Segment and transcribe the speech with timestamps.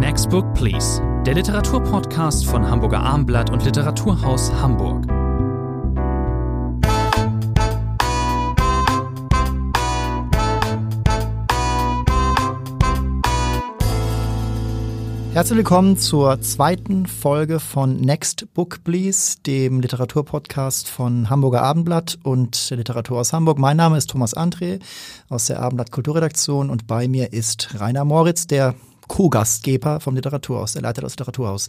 [0.00, 5.06] Next Book Please, der Literaturpodcast von Hamburger Armblatt und Literaturhaus Hamburg.
[15.34, 22.70] Herzlich willkommen zur zweiten Folge von Next Book Please, dem Literaturpodcast von Hamburger Abendblatt und
[22.70, 23.58] der Literatur aus Hamburg.
[23.58, 24.80] Mein Name ist Thomas André
[25.28, 28.74] aus der Abendblatt Kulturredaktion und bei mir ist Rainer Moritz, der
[29.10, 31.66] Co-Gastgeber vom Literaturhaus, der Leiter des Literaturhaus.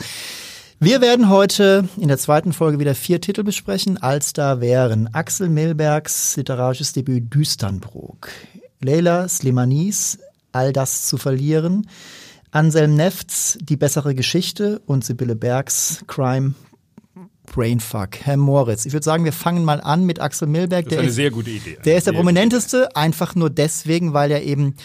[0.80, 5.50] Wir werden heute in der zweiten Folge wieder vier Titel besprechen, als da wären Axel
[5.50, 8.30] Milbergs literarisches Debüt Düsternbrook,
[8.80, 10.20] Leila Slimanis
[10.52, 11.90] All das zu verlieren,
[12.52, 16.54] Anselm Nefts Die bessere Geschichte und Sibylle Bergs Crime
[17.48, 18.18] Brainfuck.
[18.22, 20.86] Herr Moritz, ich würde sagen, wir fangen mal an mit Axel Milberg.
[20.86, 21.80] Das ist eine sehr gute Idee.
[21.86, 24.76] Der ist der prominenteste, einfach nur deswegen, weil er eben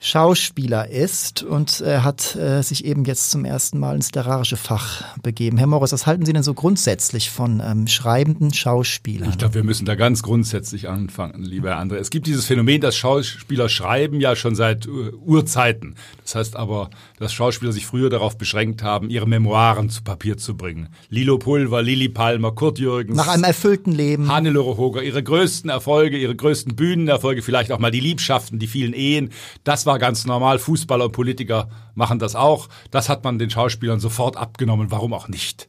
[0.00, 5.02] Schauspieler ist und er hat äh, sich eben jetzt zum ersten Mal ins literarische Fach
[5.22, 5.58] begeben.
[5.58, 9.28] Herr Morris, was halten Sie denn so grundsätzlich von ähm, schreibenden Schauspielern?
[9.30, 11.96] Ich glaube, wir müssen da ganz grundsätzlich anfangen, lieber André.
[11.96, 15.96] Es gibt dieses Phänomen, dass Schauspieler schreiben ja schon seit uh, Urzeiten.
[16.22, 20.56] Das heißt aber, dass Schauspieler sich früher darauf beschränkt haben, ihre Memoiren zu Papier zu
[20.56, 20.90] bringen.
[21.08, 23.16] Lilo Pulver, Lili Palmer, Kurt Jürgens.
[23.16, 24.30] Nach einem erfüllten Leben.
[24.30, 28.92] Hannelore Hoger, ihre größten Erfolge, ihre größten Bühnenerfolge, vielleicht auch mal die Liebschaften, die vielen
[28.92, 29.30] Ehen.
[29.64, 30.60] Das war ganz normal.
[30.60, 32.68] Fußballer und Politiker machen das auch.
[32.92, 34.92] Das hat man den Schauspielern sofort abgenommen.
[34.92, 35.66] Warum auch nicht?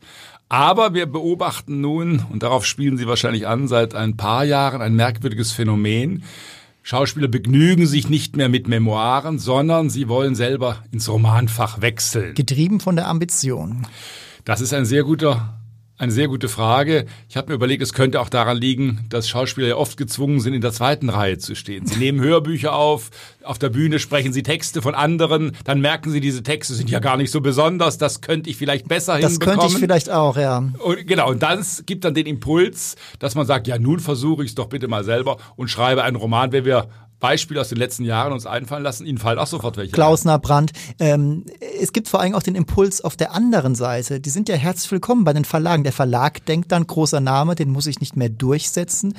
[0.50, 4.96] Aber wir beobachten nun, und darauf spielen Sie wahrscheinlich an, seit ein paar Jahren ein
[4.96, 6.24] merkwürdiges Phänomen.
[6.82, 12.34] Schauspieler begnügen sich nicht mehr mit Memoiren, sondern sie wollen selber ins Romanfach wechseln.
[12.34, 13.86] Getrieben von der Ambition.
[14.44, 15.59] Das ist ein sehr guter
[16.00, 17.06] eine sehr gute Frage.
[17.28, 20.54] Ich habe mir überlegt, es könnte auch daran liegen, dass Schauspieler ja oft gezwungen sind,
[20.54, 21.86] in der zweiten Reihe zu stehen.
[21.86, 23.12] Sie nehmen Hörbücher auf,
[23.44, 27.00] auf der Bühne sprechen sie Texte von anderen, dann merken sie, diese Texte sind ja
[27.00, 29.58] gar nicht so besonders, das könnte ich vielleicht besser das hinbekommen.
[29.58, 30.60] Das könnte ich vielleicht auch, ja.
[30.80, 34.52] Und, genau, und das gibt dann den Impuls, dass man sagt, ja, nun versuche ich
[34.52, 36.88] es doch bitte mal selber und schreibe einen Roman, wenn wir
[37.20, 39.06] Beispiele aus den letzten Jahren uns einfallen lassen.
[39.06, 39.92] Ihnen fallen auch sofort welche.
[39.92, 40.72] Klausner, Brandt.
[41.00, 41.46] Ähm,
[41.80, 44.20] es gibt vor allem auch den Impuls auf der anderen Seite.
[44.20, 45.84] Die sind ja herzlich willkommen bei den Verlagen.
[45.84, 49.16] Der Verlag denkt dann, großer Name, den muss ich nicht mehr durchsetzen.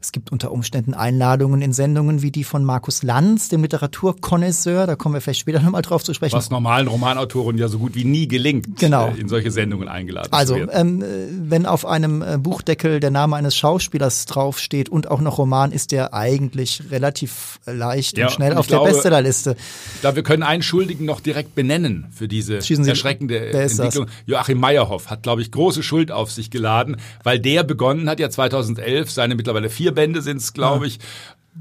[0.00, 4.86] Es gibt unter Umständen Einladungen in Sendungen wie die von Markus Lanz, dem Literaturkonnoisseur.
[4.86, 6.36] Da kommen wir vielleicht später nochmal drauf zu sprechen.
[6.36, 9.08] Was normalen Romanautoren ja so gut wie nie gelingt, genau.
[9.08, 10.70] Äh, in solche Sendungen eingeladen also, zu werden.
[10.70, 15.38] Also, ähm, wenn auf einem äh, Buchdeckel der Name eines Schauspielers draufsteht und auch noch
[15.38, 19.56] Roman, ist der eigentlich relativ leicht ja, und schnell und auf glaube, der Bestsellerliste.
[20.00, 24.06] Glaube, wir können einen Schuldigen noch direkt benennen für diese erschreckende Entwicklung.
[24.06, 24.14] Das?
[24.26, 28.30] Joachim Meyerhoff hat, glaube ich, große Schuld auf sich geladen, weil der begonnen hat ja
[28.30, 30.98] 2011 seine mittlerweile vier vier Bände sind es, glaube ich,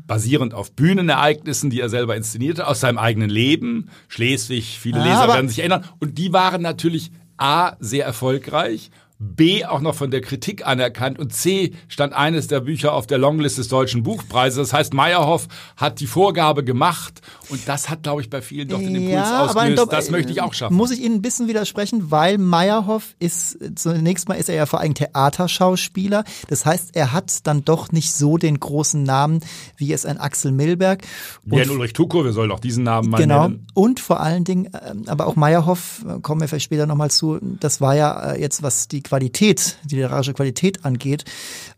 [0.06, 3.90] basierend auf Bühnenereignissen, die er selber inszenierte, aus seinem eigenen Leben.
[4.10, 5.86] Schleswig, viele Leser werden sich erinnern.
[6.00, 11.34] Und die waren natürlich A, sehr erfolgreich B auch noch von der Kritik anerkannt und
[11.34, 14.70] C stand eines der Bücher auf der Longlist des Deutschen Buchpreises.
[14.70, 18.78] Das heißt, Meyerhoff hat die Vorgabe gemacht und das hat, glaube ich, bei vielen doch
[18.78, 19.80] den Impuls ja, ausgelöst.
[19.80, 20.76] Aber das möchte ich auch schaffen.
[20.76, 24.82] Muss ich Ihnen ein bisschen widersprechen, weil Meyerhoff ist, zunächst mal ist er ja vor
[24.82, 26.24] allem Theaterschauspieler.
[26.48, 29.40] Das heißt, er hat dann doch nicht so den großen Namen,
[29.78, 31.02] wie es ein Axel Milberg.
[31.44, 33.48] Wie ein Ulrich Tuko, wir sollen auch diesen Namen mal genau.
[33.48, 33.66] nennen.
[33.74, 37.40] Und vor allen Dingen, ähm, aber auch Meyerhoff, äh, kommen wir vielleicht später nochmal zu,
[37.42, 41.26] das war ja äh, jetzt, was die Qualität, die literarische Qualität angeht,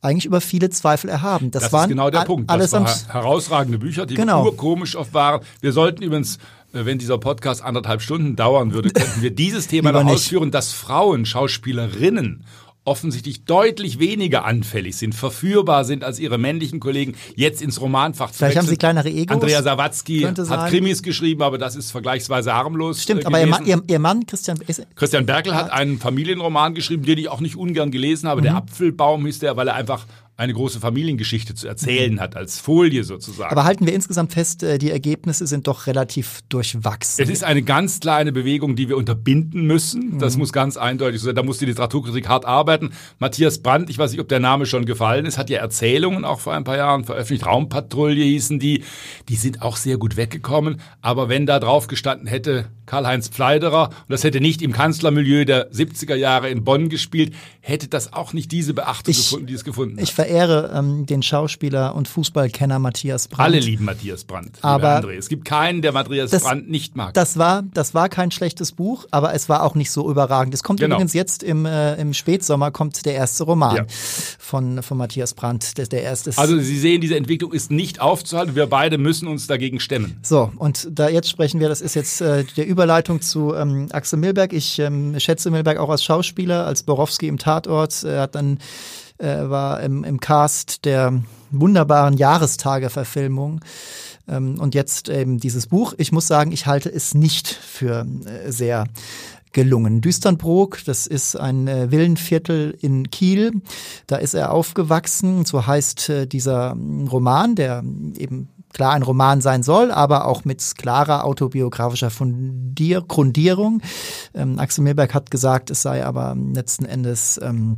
[0.02, 1.52] eigentlich über viele Zweifel erhaben.
[1.52, 2.50] Das, das waren ist genau der Punkt.
[2.50, 4.46] Alles das waren herausragende Bücher, die genau.
[4.46, 5.42] urkomisch oft waren.
[5.62, 6.38] Wir sollten übrigens
[6.74, 10.72] äh, wenn dieser Podcast anderthalb Stunden dauern würde, könnten wir dieses Thema noch ausführen, dass
[10.72, 12.44] Frauen, Schauspielerinnen
[12.90, 18.40] offensichtlich deutlich weniger anfällig sind, verführbar sind als ihre männlichen Kollegen, jetzt ins Romanfach zu
[18.40, 18.62] Vielleicht wechseln.
[18.62, 19.36] haben sie kleinere Egos.
[19.36, 23.04] Andrea Sawatzki hat Krimis geschrieben, aber das ist vergleichsweise harmlos.
[23.04, 24.60] Stimmt, äh, aber ihr Mann, ihr, ihr Mann, Christian
[24.96, 28.42] Christian Berkel hat einen Familienroman geschrieben, den ich auch nicht ungern gelesen habe.
[28.42, 28.46] Mhm.
[28.46, 30.08] Der Apfelbaum hieß der, weil er einfach
[30.40, 32.20] eine große Familiengeschichte zu erzählen mhm.
[32.22, 33.52] hat, als Folie sozusagen.
[33.52, 37.22] Aber halten wir insgesamt fest, äh, die Ergebnisse sind doch relativ durchwachsen.
[37.22, 40.18] Es ist eine ganz kleine Bewegung, die wir unterbinden müssen.
[40.18, 40.40] Das mhm.
[40.40, 41.36] muss ganz eindeutig sein.
[41.36, 42.92] Da muss die Literaturkritik hart arbeiten.
[43.20, 46.40] Matthias Brandt, ich weiß nicht, ob der Name schon gefallen ist, hat ja Erzählungen auch
[46.40, 47.46] vor ein paar Jahren veröffentlicht.
[47.46, 48.86] Raumpatrouille hießen die.
[49.28, 50.80] Die sind auch sehr gut weggekommen.
[51.02, 55.72] Aber wenn da drauf gestanden hätte, Karl-Heinz Pfleiderer, und das hätte nicht im Kanzlermilieu der
[55.72, 59.64] 70er Jahre in Bonn gespielt, hätte das auch nicht diese Beachtung ich, gefunden, die es
[59.64, 60.04] gefunden hat.
[60.30, 63.46] Verehre ähm, den Schauspieler und Fußballkenner Matthias Brandt.
[63.46, 64.58] Alle lieben Matthias Brandt.
[64.62, 65.18] Aber André.
[65.18, 67.14] es gibt keinen, der Matthias das, Brandt nicht mag.
[67.14, 70.54] Das war, das war kein schlechtes Buch, aber es war auch nicht so überragend.
[70.54, 70.96] Es kommt genau.
[70.96, 73.86] übrigens jetzt im, äh, im Spätsommer kommt der erste Roman ja.
[74.40, 75.78] von, von Matthias Brandt.
[75.78, 78.56] Der, der erste also Sie sehen, diese Entwicklung ist nicht aufzuhalten.
[78.56, 80.18] Wir beide müssen uns dagegen stemmen.
[80.22, 83.88] So, und da jetzt sprechen wir, das ist jetzt äh, der Über Überleitung zu ähm,
[83.92, 84.54] Axel Milberg.
[84.54, 88.04] Ich ähm, schätze Milberg auch als Schauspieler, als Borowski im Tatort.
[88.04, 88.60] Er hat dann
[89.20, 91.22] äh, war im, im Cast der
[91.52, 93.62] wunderbaren Jahrestage-Verfilmung.
[94.28, 95.94] Ähm, und jetzt eben dieses Buch.
[95.98, 98.86] Ich muss sagen, ich halte es nicht für äh, sehr
[99.52, 100.02] gelungen.
[100.02, 103.62] Düsternbrook, das ist ein äh, Villenviertel in Kiel.
[104.08, 105.46] Da ist er aufgewachsen.
[105.46, 107.84] So heißt äh, dieser mm, Roman, der
[108.18, 113.82] eben klar ein Roman sein soll, aber auch mit klarer autobiografischer Fundier Grundierung.
[114.36, 117.78] Ähm, Axel Milberg hat gesagt, es sei aber letzten Endes ähm,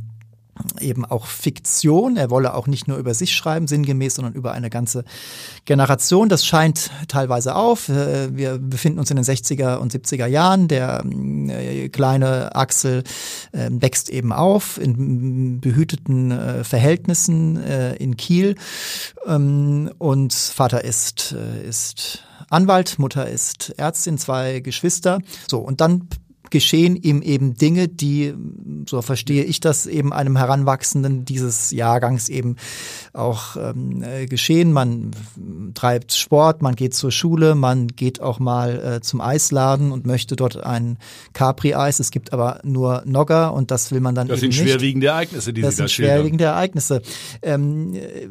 [0.80, 2.16] eben auch Fiktion.
[2.16, 5.04] Er wolle auch nicht nur über sich schreiben, sinngemäß, sondern über eine ganze
[5.64, 6.28] Generation.
[6.28, 7.88] Das scheint teilweise auf.
[7.88, 10.68] Äh, wir befinden uns in den 60er und 70er Jahren.
[10.68, 13.02] Der äh, kleine Axel
[13.52, 16.32] äh, wächst eben auf in behüteten
[16.64, 18.56] Verhältnissen in Kiel.
[19.26, 21.34] Ähm, und Vater ist,
[21.66, 25.20] ist Anwalt, Mutter ist Ärztin, zwei Geschwister.
[25.48, 26.08] So, und dann
[26.52, 28.34] geschehen ihm eben Dinge, die,
[28.88, 32.56] so verstehe ich das, eben einem Heranwachsenden dieses Jahrgangs eben
[33.12, 34.72] auch ähm, äh, geschehen.
[34.72, 35.10] Man
[35.74, 40.36] treibt Sport, man geht zur Schule, man geht auch mal äh, zum Eisladen und möchte
[40.36, 40.98] dort ein
[41.32, 41.98] Capri-Eis.
[41.98, 44.60] Es gibt aber nur Nogger und das will man dann das eben nicht.
[44.60, 47.02] Das sind schwerwiegende Ereignisse, die das Sie da sind schwerwiegende Ereignisse.
[47.40, 48.28] Ähm, äh,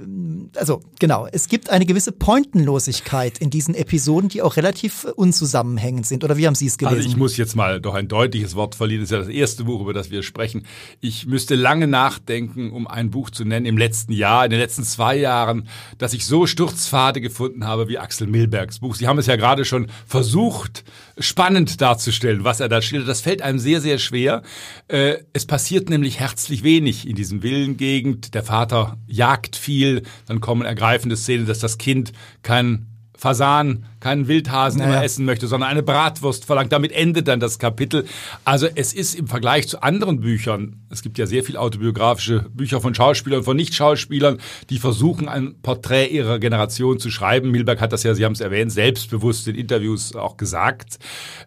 [0.58, 6.24] also genau, es gibt eine gewisse Pointenlosigkeit in diesen Episoden, die auch relativ unzusammenhängend sind.
[6.24, 6.98] Oder wie haben Sie es gelesen?
[6.98, 9.02] Also ich muss jetzt mal doch ein deutliches Wort verlieren.
[9.02, 10.66] Das ist ja das erste Buch, über das wir sprechen.
[11.00, 14.84] Ich müsste lange nachdenken, um ein Buch zu nennen im letzten Jahr, in den letzten
[14.84, 15.68] zwei Jahren,
[15.98, 18.96] dass ich so Sturzpfade gefunden habe wie Axel Milbergs Buch.
[18.96, 20.84] Sie haben es ja gerade schon versucht,
[21.18, 23.10] spannend darzustellen, was er da schildert.
[23.10, 24.42] Das fällt einem sehr, sehr schwer.
[24.88, 28.34] Äh, es passiert nämlich herzlich wenig in diesem Villengegend.
[28.34, 32.12] Der Vater jagt viel, dann kommen ergreifende Szenen, dass das Kind
[32.42, 34.92] kein Fasan, keinen Wildhasen naja.
[34.92, 36.72] immer essen möchte, sondern eine Bratwurst verlangt.
[36.74, 38.06] Damit endet dann das Kapitel.
[38.44, 42.82] Also es ist im Vergleich zu anderen Büchern, es gibt ja sehr viel autobiografische Bücher
[42.82, 44.40] von Schauspielern, von Nicht-Schauspielern,
[44.70, 47.52] die versuchen, ein Porträt ihrer Generation zu schreiben.
[47.52, 51.00] Milberg hat das ja, Sie haben es erwähnt, selbstbewusst in Interviews auch gesagt.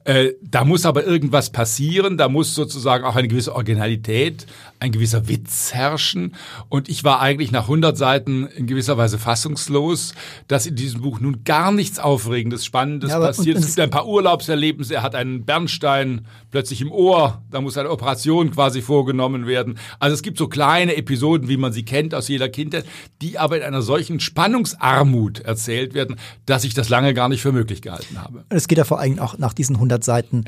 [0.05, 4.47] Äh, da muss aber irgendwas passieren, da muss sozusagen auch eine gewisse Originalität,
[4.81, 6.35] ein gewisser Witz herrschen.
[6.69, 10.15] Und ich war eigentlich nach 100 Seiten in gewisser Weise fassungslos,
[10.49, 11.99] dass in diesem Buch nun gar nichts
[12.45, 13.59] Aufregendes, Spannendes ja, passiert.
[13.59, 14.95] es gibt ein paar Urlaubserlebnisse.
[14.95, 17.43] Er hat einen Bernstein plötzlich im Ohr.
[17.51, 19.79] Da muss eine Operation quasi vorgenommen werden.
[19.99, 22.85] Also es gibt so kleine Episoden, wie man sie kennt aus jeder Kindheit,
[23.23, 27.53] die aber in einer solchen Spannungsarmut erzählt werden, dass ich das lange gar nicht für
[27.53, 28.45] möglich gehalten habe.
[28.51, 30.45] Es geht ja vor allem auch nach diesen 100 Seiten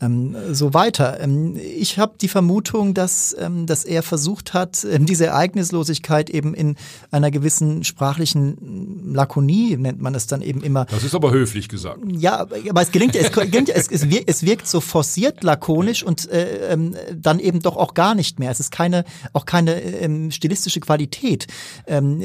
[0.00, 1.20] ähm, so weiter.
[1.20, 6.54] Ähm, ich habe die Vermutung, dass, ähm, dass er versucht hat, ähm, diese Ereignislosigkeit eben
[6.54, 6.76] in
[7.10, 10.84] einer gewissen sprachlichen Lakonie, nennt man es dann eben immer.
[10.86, 11.98] Das ist aber höflich gesagt.
[12.06, 16.76] Ja, aber es gelingt, es, gelingt, es, es, wirkt, so forciert lakonisch und äh,
[17.14, 18.50] dann eben doch auch gar nicht mehr.
[18.50, 21.46] Es ist keine, auch keine ähm, stilistische Qualität.
[21.86, 22.20] Ähm,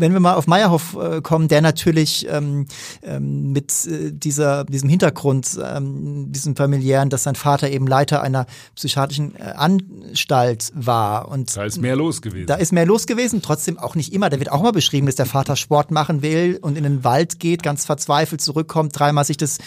[0.00, 2.66] wenn wir mal auf Meyerhoff äh, kommen, der natürlich ähm,
[3.08, 9.34] mit äh, dieser, diesem Hintergrund, diesem familiären erklären, dass sein Vater eben Leiter einer psychiatrischen
[9.36, 11.28] äh, Anstalt war.
[11.28, 12.46] Und da ist mehr los gewesen.
[12.46, 14.30] Da ist mehr los gewesen, trotzdem auch nicht immer.
[14.30, 17.38] Da wird auch mal beschrieben, dass der Vater Sport machen will und in den Wald
[17.38, 19.58] geht, ganz verzweifelt zurückkommt, dreimal sich das,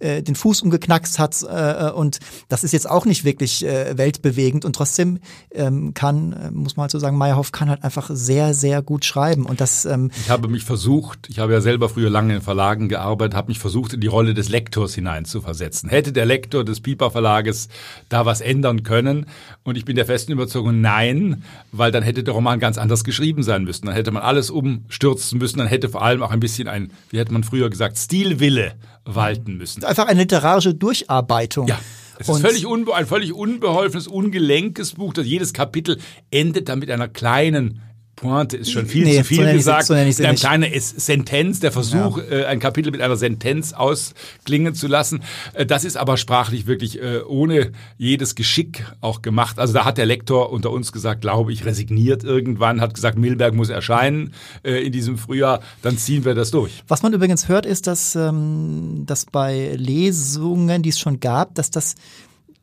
[0.00, 1.42] äh, den Fuß umgeknackst hat.
[1.42, 2.18] Äh, und
[2.48, 4.64] das ist jetzt auch nicht wirklich äh, weltbewegend.
[4.64, 5.18] Und trotzdem
[5.52, 9.04] ähm, kann, äh, muss man halt so sagen, Meyerhoff kann halt einfach sehr, sehr gut
[9.04, 9.46] schreiben.
[9.46, 12.88] Und das, ähm, ich habe mich versucht, ich habe ja selber früher lange in Verlagen
[12.88, 15.88] gearbeitet, habe mich versucht, in die Rolle des Lektors hineinzuversetzen.
[15.88, 17.68] Hätte der Lektor des Piper Verlages
[18.08, 19.26] da was ändern können.
[19.62, 23.42] Und ich bin der festen Überzeugung, nein, weil dann hätte der Roman ganz anders geschrieben
[23.42, 23.86] sein müssen.
[23.86, 25.58] Dann hätte man alles umstürzen müssen.
[25.58, 29.56] Dann hätte vor allem auch ein bisschen ein, wie hätte man früher gesagt, Stilwille walten
[29.56, 29.84] müssen.
[29.84, 31.68] Einfach eine literarische Durcharbeitung.
[31.68, 31.78] Ja.
[32.18, 35.12] Es ist völlig ein völlig unbeholfenes, ungelenkes Buch.
[35.12, 35.98] Das jedes Kapitel
[36.30, 37.80] endet dann mit einer kleinen
[38.24, 39.84] Pointe ist schon viel nee, zu viel so gesagt.
[39.84, 42.24] So mit einer kleinen Sentenz, der Versuch, ja.
[42.24, 45.22] äh, ein Kapitel mit einer Sentenz ausklingen zu lassen.
[45.52, 49.58] Äh, das ist aber sprachlich wirklich äh, ohne jedes Geschick auch gemacht.
[49.58, 53.52] Also da hat der Lektor unter uns gesagt, glaube ich, resigniert irgendwann, hat gesagt, Milberg
[53.52, 56.82] muss erscheinen äh, in diesem Frühjahr, dann ziehen wir das durch.
[56.88, 61.70] Was man übrigens hört, ist, dass, ähm, dass bei Lesungen, die es schon gab, dass
[61.70, 61.94] das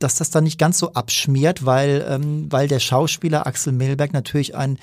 [0.01, 4.56] dass das dann nicht ganz so abschmiert, weil, ähm, weil der Schauspieler Axel Milberg natürlich
[4.56, 4.77] ein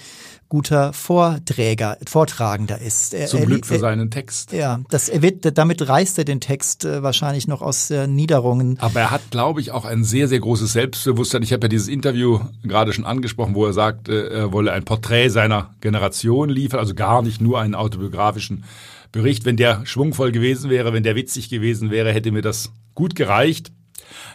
[0.49, 3.13] guter Vorträger, Vortragender ist.
[3.13, 4.53] Er, Zum Glück für seinen Text.
[4.53, 8.79] Ja, das, er wird, damit reißt er den Text äh, wahrscheinlich noch aus äh, Niederungen.
[8.81, 11.43] Aber er hat, glaube ich, auch ein sehr, sehr großes Selbstbewusstsein.
[11.43, 14.85] Ich habe ja dieses Interview gerade schon angesprochen, wo er sagt, äh, er wolle ein
[14.85, 18.65] Porträt seiner Generation liefern, also gar nicht nur einen autobiografischen
[19.13, 19.45] Bericht.
[19.45, 23.71] Wenn der schwungvoll gewesen wäre, wenn der witzig gewesen wäre, hätte mir das gut gereicht.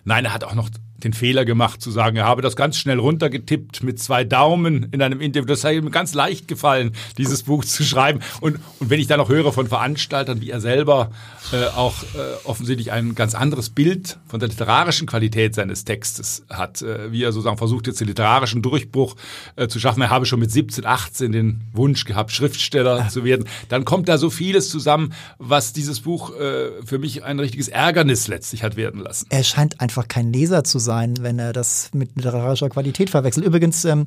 [0.04, 0.70] Nein, er hat auch noch
[1.04, 5.02] den Fehler gemacht zu sagen, er habe das ganz schnell runtergetippt mit zwei Daumen in
[5.02, 5.48] einem Interview.
[5.48, 8.20] Das sei ihm ganz leicht gefallen, dieses Buch zu schreiben.
[8.42, 11.12] Und, und wenn ich dann noch höre von Veranstaltern, wie er selber
[11.52, 16.82] äh, auch äh, offensichtlich ein ganz anderes Bild von der literarischen Qualität seines Textes hat,
[16.82, 19.16] äh, wie er sozusagen versucht jetzt den literarischen Durchbruch
[19.56, 20.02] äh, zu schaffen.
[20.02, 23.48] Er habe schon mit 17, 18 den Wunsch gehabt, Schriftsteller zu werden.
[23.70, 28.28] Dann kommt da so vieles zusammen, was dieses Buch äh, für mich ein richtiges Ärgernis
[28.28, 29.28] letztlich hat werden lassen.
[29.30, 33.46] Er scheint einfach kein Leser zu sein sein, wenn er das mit literarischer Qualität verwechselt.
[33.46, 34.06] Übrigens ähm,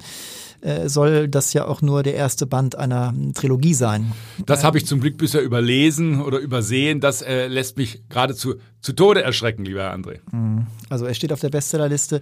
[0.61, 4.13] äh, soll das ja auch nur der erste Band einer Trilogie sein.
[4.47, 7.01] Das habe ich zum Glück bisher überlesen oder übersehen.
[7.01, 10.19] Das äh, lässt mich geradezu zu Tode erschrecken, lieber Herr André.
[10.31, 10.67] Mhm.
[10.89, 12.21] Also er steht auf der Bestsellerliste.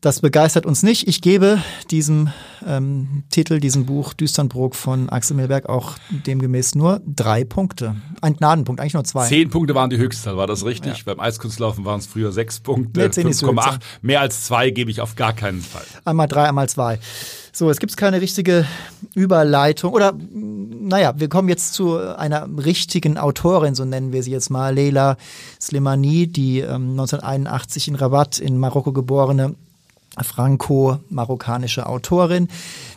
[0.00, 1.08] Das begeistert uns nicht.
[1.08, 1.58] Ich gebe
[1.90, 2.30] diesem
[2.66, 7.96] ähm, Titel, diesem Buch Düsternbrook von Axel Milberg auch demgemäß nur drei Punkte.
[8.20, 9.26] Ein Gnadenpunkt, eigentlich nur zwei.
[9.26, 10.98] Zehn Punkte waren die Höchstzahl, war das richtig?
[10.98, 11.02] Ja.
[11.06, 13.78] Beim Eiskunstlaufen waren es früher sechs Punkte, nee, 5,8.
[14.02, 15.84] Mehr als zwei gebe ich auf gar keinen Fall.
[16.04, 16.98] Einmal drei, einmal zwei.
[17.52, 18.66] So, es gibt keine richtige
[19.14, 24.50] Überleitung oder naja, wir kommen jetzt zu einer richtigen Autorin, so nennen wir sie jetzt
[24.50, 25.16] mal, Leila
[25.76, 29.54] Slimani, die ähm, 1981 in Rabat in Marokko geborene
[30.18, 32.48] franco-marokkanische Autorin.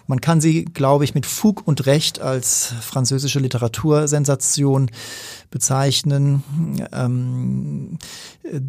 [0.07, 4.89] Man kann sie, glaube ich, mit Fug und Recht als französische Literatursensation
[5.51, 6.43] bezeichnen.
[6.93, 7.97] Ähm,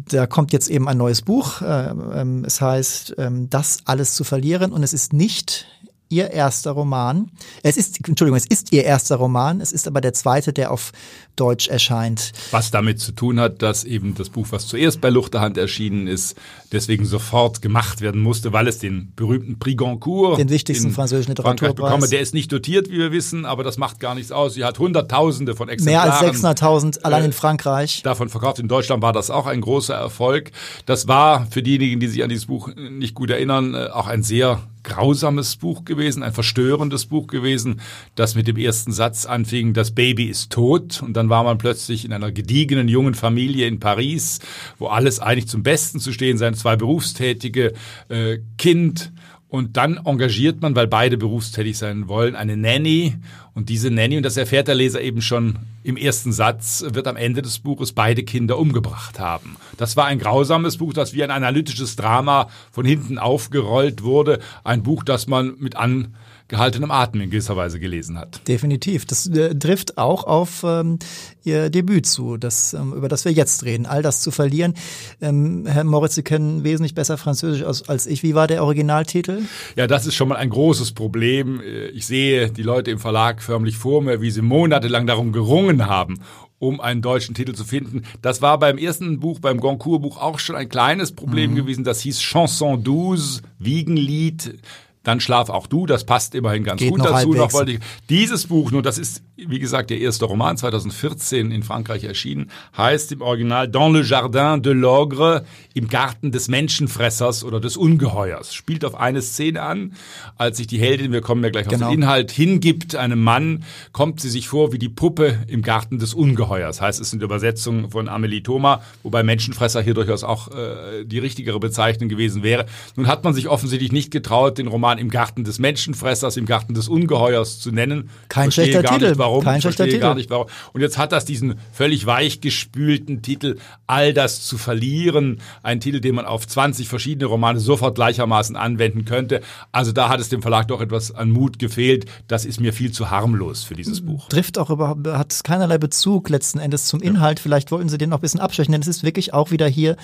[0.09, 1.61] da kommt jetzt eben ein neues Buch.
[1.61, 5.67] Äh, ähm, es heißt, ähm, das alles zu verlieren und es ist nicht
[6.11, 7.31] ihr erster Roman.
[7.63, 10.91] Es ist, Entschuldigung, es ist ihr erster Roman, es ist aber der zweite, der auf
[11.35, 12.33] Deutsch erscheint.
[12.51, 16.35] Was damit zu tun hat, dass eben das Buch, was zuerst bei Luchterhand erschienen ist,
[16.71, 21.75] deswegen sofort gemacht werden musste, weil es den berühmten Prix Goncourt, den wichtigsten französischen Literaturpreis,
[21.75, 22.07] bekomme.
[22.09, 24.53] Der ist nicht dotiert, wie wir wissen, aber das macht gar nichts aus.
[24.53, 26.09] Sie hat Hunderttausende von Exemplaren.
[26.09, 28.01] Mehr als 600.000 allein äh, in Frankreich.
[28.03, 28.59] Davon verkauft.
[28.59, 30.51] In Deutschland war das auch ein großer Erfolg.
[30.85, 34.23] Das war für diejenigen, die sich an dieses Buch nicht gut erinnern, äh, auch ein
[34.23, 37.81] sehr grausames Buch gewesen, ein verstörendes Buch gewesen,
[38.15, 41.01] das mit dem ersten Satz anfing, das Baby ist tot.
[41.01, 44.39] Und dann war man plötzlich in einer gediegenen jungen Familie in Paris,
[44.77, 47.73] wo alles eigentlich zum Besten zu stehen sein, zwei berufstätige
[48.09, 49.11] äh, Kind
[49.51, 53.17] und dann engagiert man, weil beide berufstätig sein wollen, eine Nanny.
[53.53, 57.17] Und diese Nanny, und das erfährt der Leser eben schon im ersten Satz, wird am
[57.17, 59.57] Ende des Buches beide Kinder umgebracht haben.
[59.75, 64.39] Das war ein grausames Buch, das wie ein analytisches Drama von hinten aufgerollt wurde.
[64.63, 66.15] Ein Buch, das man mit an
[66.51, 68.45] gehaltenem Atem in gewisser Weise gelesen hat.
[68.47, 69.05] Definitiv.
[69.05, 70.99] Das äh, trifft auch auf ähm,
[71.43, 73.85] Ihr Debüt zu, das, ähm, über das wir jetzt reden.
[73.85, 74.73] All das zu verlieren.
[75.21, 78.21] Ähm, Herr Moritz, Sie kennen wesentlich besser Französisch als, als ich.
[78.21, 79.43] Wie war der Originaltitel?
[79.77, 81.61] Ja, das ist schon mal ein großes Problem.
[81.61, 85.87] Äh, ich sehe die Leute im Verlag förmlich vor mir, wie sie monatelang darum gerungen
[85.87, 86.19] haben,
[86.59, 88.03] um einen deutschen Titel zu finden.
[88.21, 91.55] Das war beim ersten Buch, beim Goncourt-Buch auch schon ein kleines Problem mhm.
[91.55, 91.85] gewesen.
[91.85, 94.59] Das hieß Chanson douze, Wiegenlied
[95.03, 97.33] dann schlaf auch du, das passt immerhin ganz Geht gut noch dazu.
[97.33, 97.79] Noch wollte ich,
[98.09, 103.11] dieses Buch, nur das ist, wie gesagt, der erste Roman, 2014 in Frankreich erschienen, heißt
[103.11, 105.43] im Original Dans le Jardin de l'Ogre,
[105.73, 108.53] im Garten des Menschenfressers oder des Ungeheuers.
[108.53, 109.93] Spielt auf eine Szene an,
[110.37, 111.87] als sich die Heldin, wir kommen ja gleich genau.
[111.87, 112.07] auf den genau.
[112.07, 116.79] Inhalt, hingibt einem Mann, kommt sie sich vor wie die Puppe im Garten des Ungeheuers.
[116.79, 121.59] Heißt, es sind Übersetzungen von Amelie Thoma, wobei Menschenfresser hier durchaus auch äh, die richtigere
[121.59, 122.67] Bezeichnung gewesen wäre.
[122.95, 126.45] Nun hat man sich offensichtlich nicht getraut, den Roman Roman im Garten des Menschenfressers, im
[126.45, 128.09] Garten des Ungeheuers zu nennen.
[128.27, 129.09] Kein schlechter gar Titel.
[129.09, 129.43] Nicht, warum.
[129.43, 129.99] Kein schlechter Titel.
[129.99, 130.47] gar nicht warum.
[130.73, 133.57] Und jetzt hat das diesen völlig weichgespülten Titel
[133.87, 135.39] All das zu verlieren.
[135.63, 139.41] Ein Titel, den man auf 20 verschiedene Romane sofort gleichermaßen anwenden könnte.
[139.71, 142.05] Also da hat es dem Verlag doch etwas an Mut gefehlt.
[142.27, 144.27] Das ist mir viel zu harmlos für dieses Buch.
[144.29, 147.39] Trifft auch überhaupt, hat keinerlei Bezug letzten Endes zum Inhalt.
[147.39, 147.43] Ja.
[147.43, 149.95] Vielleicht wollten sie den noch ein bisschen abschwächen, denn es ist wirklich auch wieder hier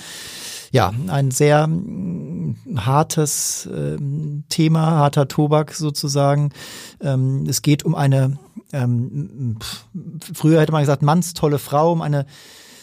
[0.72, 6.52] ja, ein sehr mm, hartes ähm, Thema, harter Tobak sozusagen.
[7.02, 8.38] Ähm, es geht um eine,
[8.74, 9.58] ähm,
[10.34, 12.26] früher hätte man gesagt, mannstolle Frau, um eine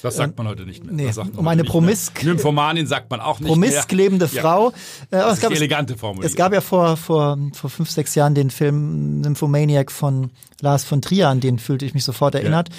[0.05, 0.93] das sagt man heute nicht mehr.
[0.93, 3.97] Nee, um eine promisk Nymphomanin sagt man auch nicht promisk mehr.
[3.97, 4.75] lebende Frau.
[5.11, 5.19] Ja.
[5.19, 6.31] Äh, das es gab, ist die elegante Formulierung.
[6.31, 11.00] Es gab ja vor, vor, vor fünf, sechs Jahren den Film Nymphomaniac von Lars von
[11.00, 12.69] Trier, an den fühlte ich mich sofort erinnert.
[12.69, 12.75] Ja.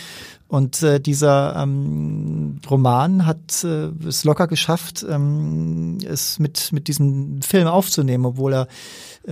[0.48, 7.42] Und äh, dieser ähm, Roman hat äh, es locker geschafft, ähm, es mit, mit diesem
[7.42, 8.68] Film aufzunehmen, obwohl er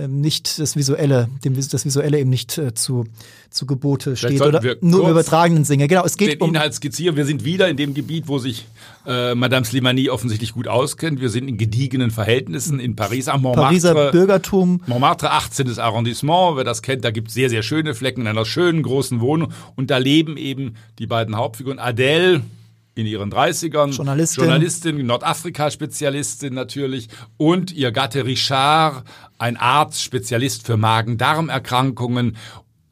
[0.08, 3.04] nicht das Visuelle, dem, das Visuelle eben nicht äh, zu,
[3.50, 5.86] zu Gebote steht oder nur im übertragenen Sinne.
[5.86, 7.16] Genau, es geht den um Inhalt skizzieren.
[7.16, 8.66] Wir sind wieder in dem Gebiet, wo sich
[9.06, 11.20] äh, Madame Slimani offensichtlich gut auskennt.
[11.20, 13.68] Wir sind in gediegenen Verhältnissen in Paris am Montmartre.
[13.68, 14.82] Pariser Bürgertum.
[14.86, 15.78] Montmartre, 18.
[15.78, 16.56] Arrondissement.
[16.56, 19.52] Wer das kennt, da gibt es sehr, sehr schöne Flecken in einer schönen großen Wohnung.
[19.76, 21.78] Und da leben eben die beiden Hauptfiguren.
[21.78, 22.42] Adele,
[22.94, 23.90] in ihren 30ern.
[23.90, 24.44] Journalistin.
[24.44, 27.08] Journalistin, Nordafrika-Spezialistin natürlich.
[27.36, 29.04] Und ihr Gatte Richard,
[29.38, 32.36] ein Arzt, Spezialist für Magen-Darm-Erkrankungen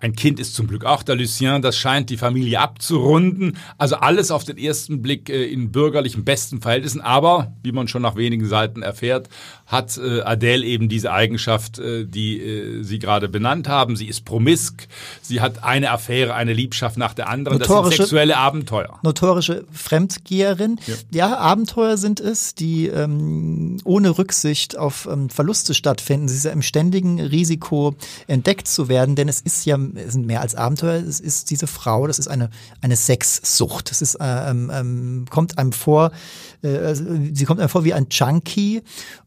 [0.03, 3.57] ein Kind ist zum Glück auch der Lucien, das scheint die Familie abzurunden.
[3.79, 7.01] Also alles auf den ersten Blick äh, in bürgerlichen besten Verhältnissen.
[7.01, 9.29] Aber, wie man schon nach wenigen Seiten erfährt,
[9.73, 13.97] hat äh, Adele eben diese Eigenschaft, äh, die äh, Sie gerade benannt haben.
[13.97, 14.87] Sie ist promisk,
[15.23, 17.59] sie hat eine Affäre, eine Liebschaft nach der anderen.
[17.59, 18.99] Notorische, das sind sexuelle Abenteuer.
[19.03, 20.79] Notorische Fremdgeherin.
[20.87, 26.29] Ja, ja Abenteuer sind es, die ähm, ohne Rücksicht auf ähm, Verluste stattfinden.
[26.29, 30.27] Sie ist ja im ständigen Risiko, entdeckt zu werden, denn es ist ja es sind
[30.27, 32.51] mehr als Abenteuer, es ist diese Frau, das ist eine,
[32.83, 33.91] eine Sexsucht.
[33.91, 36.13] Es ist, äh, ähm, ähm, kommt einem vor,
[36.61, 38.83] äh, sie kommt einem vor wie ein Junkie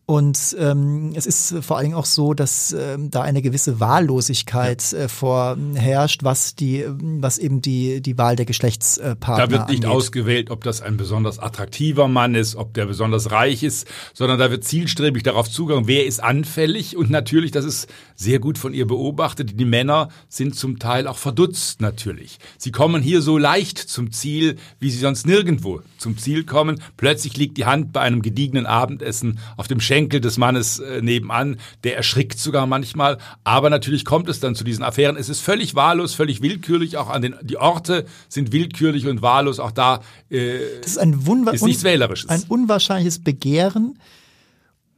[0.07, 4.93] und ähm, es ist vor allen Dingen auch so, dass ähm, da eine gewisse Wahllosigkeit
[4.93, 9.97] äh, vorherrscht, was die, was eben die die Wahl der Geschlechtspartner Da wird nicht angeht.
[9.97, 14.51] ausgewählt, ob das ein besonders attraktiver Mann ist, ob der besonders reich ist, sondern da
[14.51, 18.85] wird zielstrebig darauf zugegangen, wer ist anfällig und natürlich, das ist sehr gut von ihr
[18.85, 22.37] beobachtet, die Männer sind zum Teil auch verdutzt natürlich.
[22.59, 26.79] Sie kommen hier so leicht zum Ziel, wie sie sonst nirgendwo zum Ziel kommen.
[26.95, 31.01] Plötzlich liegt die Hand bei einem gediegenen Abendessen auf dem Schenkel Schenkel des Mannes äh,
[31.01, 33.17] nebenan, der erschrickt sogar manchmal.
[33.45, 35.15] Aber natürlich kommt es dann zu diesen Affären.
[35.15, 36.97] Es ist völlig wahllos, völlig willkürlich.
[36.97, 39.59] Auch an den die Orte sind willkürlich und wahllos.
[39.59, 42.29] Auch da äh, das ist, ein Wunwa ist nichts Wählerisches.
[42.29, 43.97] Ein unwahrscheinliches Begehren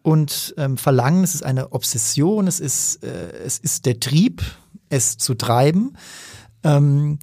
[0.02, 1.24] und ähm, Verlangen.
[1.24, 2.48] Es ist eine Obsession.
[2.48, 4.42] Es ist äh, es ist der Trieb,
[4.90, 5.96] es zu treiben.
[6.64, 7.20] Ähm,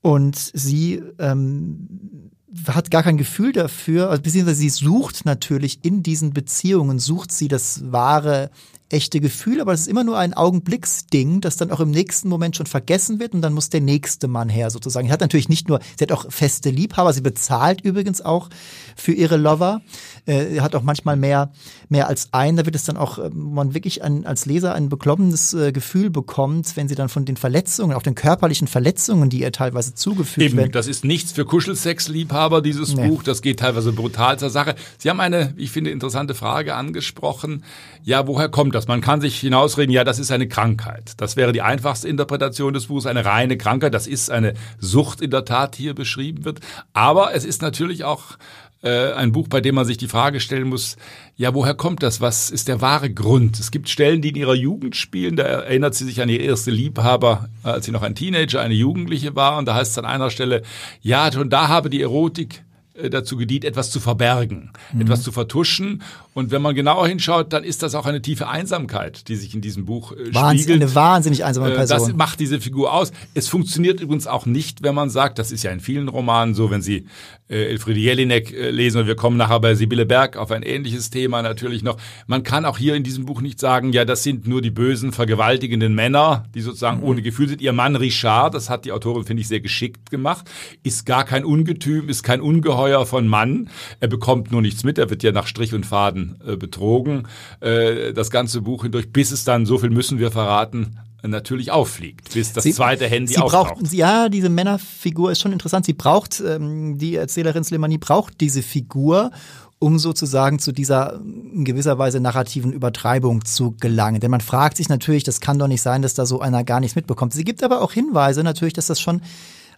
[0.00, 2.30] und sie ähm,
[2.66, 7.48] hat gar kein Gefühl dafür, also beziehungsweise sie sucht natürlich in diesen Beziehungen, sucht sie
[7.48, 8.50] das wahre,
[8.90, 12.56] echte Gefühl, aber es ist immer nur ein Augenblicksding, das dann auch im nächsten Moment
[12.56, 15.06] schon vergessen wird und dann muss der nächste Mann her sozusagen.
[15.06, 18.48] Sie hat natürlich nicht nur, sie hat auch feste Liebhaber, sie bezahlt übrigens auch
[18.96, 19.80] für ihre Lover,
[20.26, 21.52] äh, hat auch manchmal mehr,
[21.88, 24.88] mehr als einen, da wird es dann auch, äh, man wirklich ein, als Leser ein
[24.88, 29.40] beklommenes äh, Gefühl bekommt, wenn sie dann von den Verletzungen, auch den körperlichen Verletzungen, die
[29.40, 30.72] ihr teilweise zugefügt Eben, werden.
[30.72, 33.08] Das ist nichts für Kuschelsex-Liebhaber, dieses nee.
[33.08, 34.74] Buch, das geht teilweise brutal zur Sache.
[34.98, 37.64] Sie haben eine, ich finde, interessante Frage angesprochen.
[38.02, 38.79] Ja, woher kommt das?
[38.88, 41.12] Man kann sich hinausreden, ja, das ist eine Krankheit.
[41.18, 43.94] Das wäre die einfachste Interpretation des Buchs, eine reine Krankheit.
[43.94, 46.60] Das ist eine Sucht in der Tat hier beschrieben wird.
[46.92, 48.38] Aber es ist natürlich auch
[48.82, 50.96] äh, ein Buch, bei dem man sich die Frage stellen muss,
[51.36, 52.20] ja, woher kommt das?
[52.20, 53.58] Was ist der wahre Grund?
[53.58, 55.36] Es gibt Stellen, die in ihrer Jugend spielen.
[55.36, 59.36] Da erinnert sie sich an ihre erste Liebhaber, als sie noch ein Teenager, eine Jugendliche
[59.36, 59.58] war.
[59.58, 60.62] Und da heißt es an einer Stelle,
[61.00, 62.69] ja, schon da habe die Erotik äh,
[63.08, 65.02] dazu gedient, etwas zu verbergen, mhm.
[65.02, 66.02] etwas zu vertuschen.
[66.34, 69.60] Und wenn man genauer hinschaut, dann ist das auch eine tiefe Einsamkeit, die sich in
[69.60, 70.82] diesem Buch äh, Wahnsinn, spiegelt.
[70.82, 71.98] Eine wahnsinnig einsame Person.
[71.98, 73.12] Das macht diese Figur aus.
[73.34, 76.70] Es funktioniert übrigens auch nicht, wenn man sagt, das ist ja in vielen Romanen so,
[76.70, 77.06] wenn Sie
[77.48, 81.10] äh, Elfriede Jelinek äh, lesen und wir kommen nachher bei Sibylle Berg auf ein ähnliches
[81.10, 81.96] Thema natürlich noch.
[82.26, 85.12] Man kann auch hier in diesem Buch nicht sagen, ja, das sind nur die bösen,
[85.12, 87.04] vergewaltigenden Männer, die sozusagen mhm.
[87.04, 87.60] ohne Gefühl sind.
[87.60, 90.48] Ihr Mann Richard, das hat die Autorin, finde ich, sehr geschickt gemacht,
[90.82, 93.68] ist gar kein Ungetüm, ist kein Ungeheuer von Mann.
[94.00, 97.28] Er bekommt nur nichts mit, er wird ja nach Strich und Faden äh, betrogen.
[97.60, 102.32] Äh, das ganze Buch hindurch, bis es dann, so viel müssen wir verraten, natürlich auffliegt,
[102.32, 103.74] bis das sie, zweite Handy sie auftaucht.
[103.74, 105.84] Braucht, ja, diese Männerfigur ist schon interessant.
[105.84, 109.30] Sie braucht, ähm, die Erzählerin Slimani braucht diese Figur,
[109.78, 114.20] um sozusagen zu dieser in gewisser Weise narrativen Übertreibung zu gelangen.
[114.20, 116.80] Denn man fragt sich natürlich, das kann doch nicht sein, dass da so einer gar
[116.80, 117.32] nichts mitbekommt.
[117.32, 119.22] Sie gibt aber auch Hinweise natürlich, dass das schon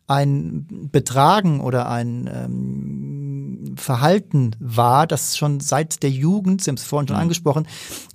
[0.06, 6.84] ein Betragen oder ein ähm, Verhalten war, das schon seit der Jugend, Sie haben es
[6.84, 7.22] vorhin schon mhm.
[7.22, 7.66] angesprochen,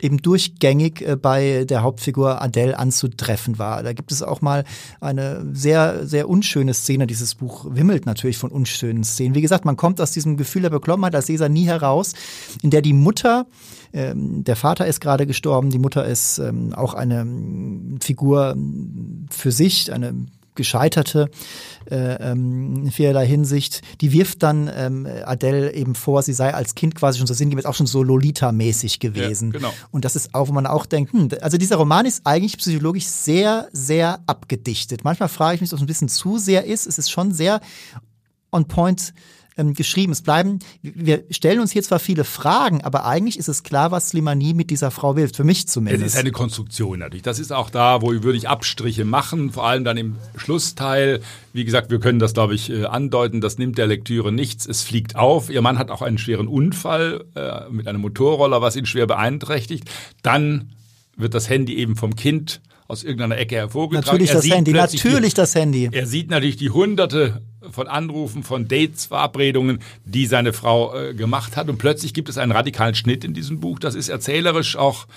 [0.02, 3.84] eben durchgängig äh, bei der Hauptfigur Adele anzutreffen war.
[3.84, 4.64] Da gibt es auch mal
[5.02, 7.08] eine sehr, sehr unschöne Szene.
[7.08, 9.36] Dieses Buch wimmelt natürlich von unschönen Szenen.
[9.36, 12.14] Wie gesagt, man kommt aus diesem Gefühl der Beklommenheit als Leser nie heraus,
[12.62, 13.48] in der die Mutter
[13.94, 18.56] ähm, der Vater ist gerade gestorben, die Mutter ist ähm, auch eine ähm, Figur
[19.30, 20.14] für sich, eine
[20.58, 21.30] gescheiterte
[21.90, 23.82] äh, ähm, in vielerlei Hinsicht.
[24.02, 27.66] Die wirft dann ähm, Adele eben vor, sie sei als Kind quasi schon so sinngemäß
[27.66, 29.52] auch schon so Lolita-mäßig gewesen.
[29.54, 29.74] Ja, genau.
[29.92, 33.06] Und das ist auch, wo man auch denkt, hm, also dieser Roman ist eigentlich psychologisch
[33.06, 35.06] sehr, sehr abgedichtet.
[35.06, 36.86] Manchmal frage ich mich, ob es ein bisschen zu sehr ist.
[36.88, 37.62] Es ist schon sehr
[38.52, 39.14] on point
[39.58, 40.12] ähm, geschrieben.
[40.12, 44.10] Es bleiben, wir stellen uns hier zwar viele Fragen, aber eigentlich ist es klar, was
[44.10, 46.06] Slimani mit dieser Frau will, für mich zumindest.
[46.06, 47.24] Es ist eine Konstruktion natürlich.
[47.24, 51.22] Das ist auch da, wo würde ich Abstriche machen, vor allem dann im Schlussteil.
[51.54, 53.42] Wie gesagt, wir können das, glaube ich, äh, andeuten.
[53.42, 54.66] Das nimmt der Lektüre nichts.
[54.66, 55.50] Es fliegt auf.
[55.50, 59.90] Ihr Mann hat auch einen schweren Unfall äh, mit einem Motorroller, was ihn schwer beeinträchtigt.
[60.22, 60.74] Dann
[61.16, 64.18] wird das Handy eben vom Kind aus irgendeiner Ecke hervorgetragen.
[64.18, 65.90] Natürlich das Handy, natürlich das Handy.
[65.92, 67.42] Er sieht natürlich die hunderte
[67.72, 71.70] von Anrufen, von Dates, Verabredungen, die seine Frau äh, gemacht hat.
[71.70, 73.80] Und plötzlich gibt es einen radikalen Schnitt in diesem Buch.
[73.80, 75.08] Das ist erzählerisch auch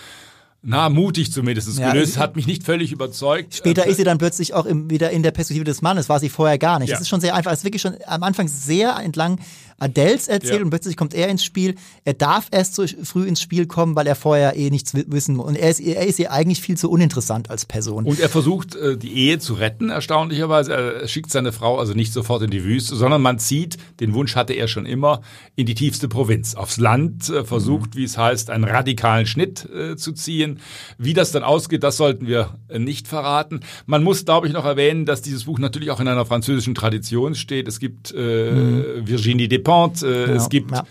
[0.62, 3.54] na, mutig zumindest ja, gelöst, hat mich nicht völlig überzeugt.
[3.54, 6.28] Später ist sie dann plötzlich auch im, wieder in der Perspektive des Mannes, war sie
[6.28, 6.90] vorher gar nicht.
[6.90, 6.96] Ja.
[6.96, 9.38] Das ist schon sehr einfach, es ist wirklich schon am Anfang sehr entlang
[9.80, 10.62] Adels erzählt ja.
[10.62, 11.74] und plötzlich kommt er ins Spiel.
[12.04, 15.46] Er darf erst so früh ins Spiel kommen, weil er vorher eh nichts wissen muss.
[15.46, 18.04] Und er ist, er ist ihr eigentlich viel zu uninteressant als Person.
[18.04, 20.74] Und er versucht, äh, die Ehe zu retten, erstaunlicherweise.
[20.74, 24.36] Er schickt seine Frau also nicht sofort in die Wüste, sondern man zieht, den Wunsch
[24.36, 25.22] hatte er schon immer,
[25.56, 27.98] in die tiefste Provinz, aufs Land, äh, versucht, mhm.
[27.98, 30.60] wie es heißt, einen radikalen Schnitt äh, zu ziehen.
[30.98, 33.60] Wie das dann ausgeht, das sollten wir nicht verraten.
[33.86, 37.34] Man muss, glaube ich, noch erwähnen, dass dieses Buch natürlich auch in einer französischen Tradition
[37.34, 37.66] steht.
[37.66, 39.08] Es gibt äh, mhm.
[39.08, 40.02] Virginie Despentes, Dupont.
[40.02, 40.84] Äh, ja, es gibt, ja.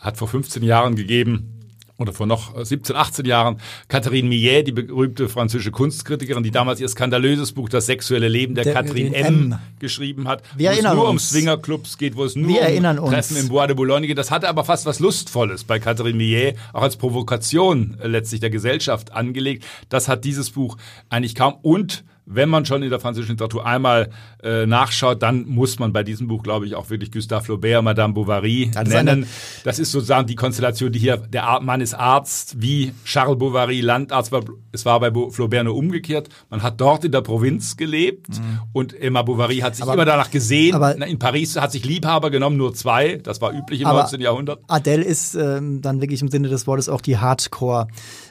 [0.00, 1.52] hat vor 15 Jahren gegeben,
[1.98, 3.56] oder vor noch 17, 18 Jahren
[3.88, 8.64] Catherine Millet, die berühmte französische Kunstkritikerin, die damals ihr skandalöses Buch Das sexuelle Leben der,
[8.64, 9.52] der Catherine M.
[9.52, 9.58] M.
[9.78, 11.10] geschrieben hat, Wir wo es nur uns.
[11.10, 14.18] um Swingerclubs geht, wo es nur Wir um Treffen im Bois de Boulogne geht.
[14.18, 18.50] Das hatte aber fast was Lustvolles bei Catherine Millet, auch als Provokation äh, letztlich der
[18.50, 19.64] Gesellschaft angelegt.
[19.88, 20.76] Das hat dieses Buch
[21.08, 24.10] eigentlich kaum und wenn man schon in der französischen Literatur einmal
[24.42, 28.12] äh, nachschaut, dann muss man bei diesem Buch, glaube ich, auch wirklich Gustave Flaubert, Madame
[28.12, 29.22] Bovary das nennen.
[29.22, 33.80] Ist das ist sozusagen die Konstellation, die hier, der Mann ist Arzt, wie Charles Bovary
[33.80, 34.42] Landarzt war.
[34.72, 36.28] Es war bei Flaubert nur umgekehrt.
[36.50, 38.60] Man hat dort in der Provinz gelebt mhm.
[38.72, 40.74] und Emma Bovary hat sich aber, immer danach gesehen.
[40.74, 43.16] Aber, in Paris hat sich Liebhaber genommen, nur zwei.
[43.16, 44.20] Das war üblich im 19.
[44.20, 44.60] Jahrhundert.
[44.66, 47.86] Adele ist ähm, dann wirklich im Sinne des Wortes auch die Hardcore-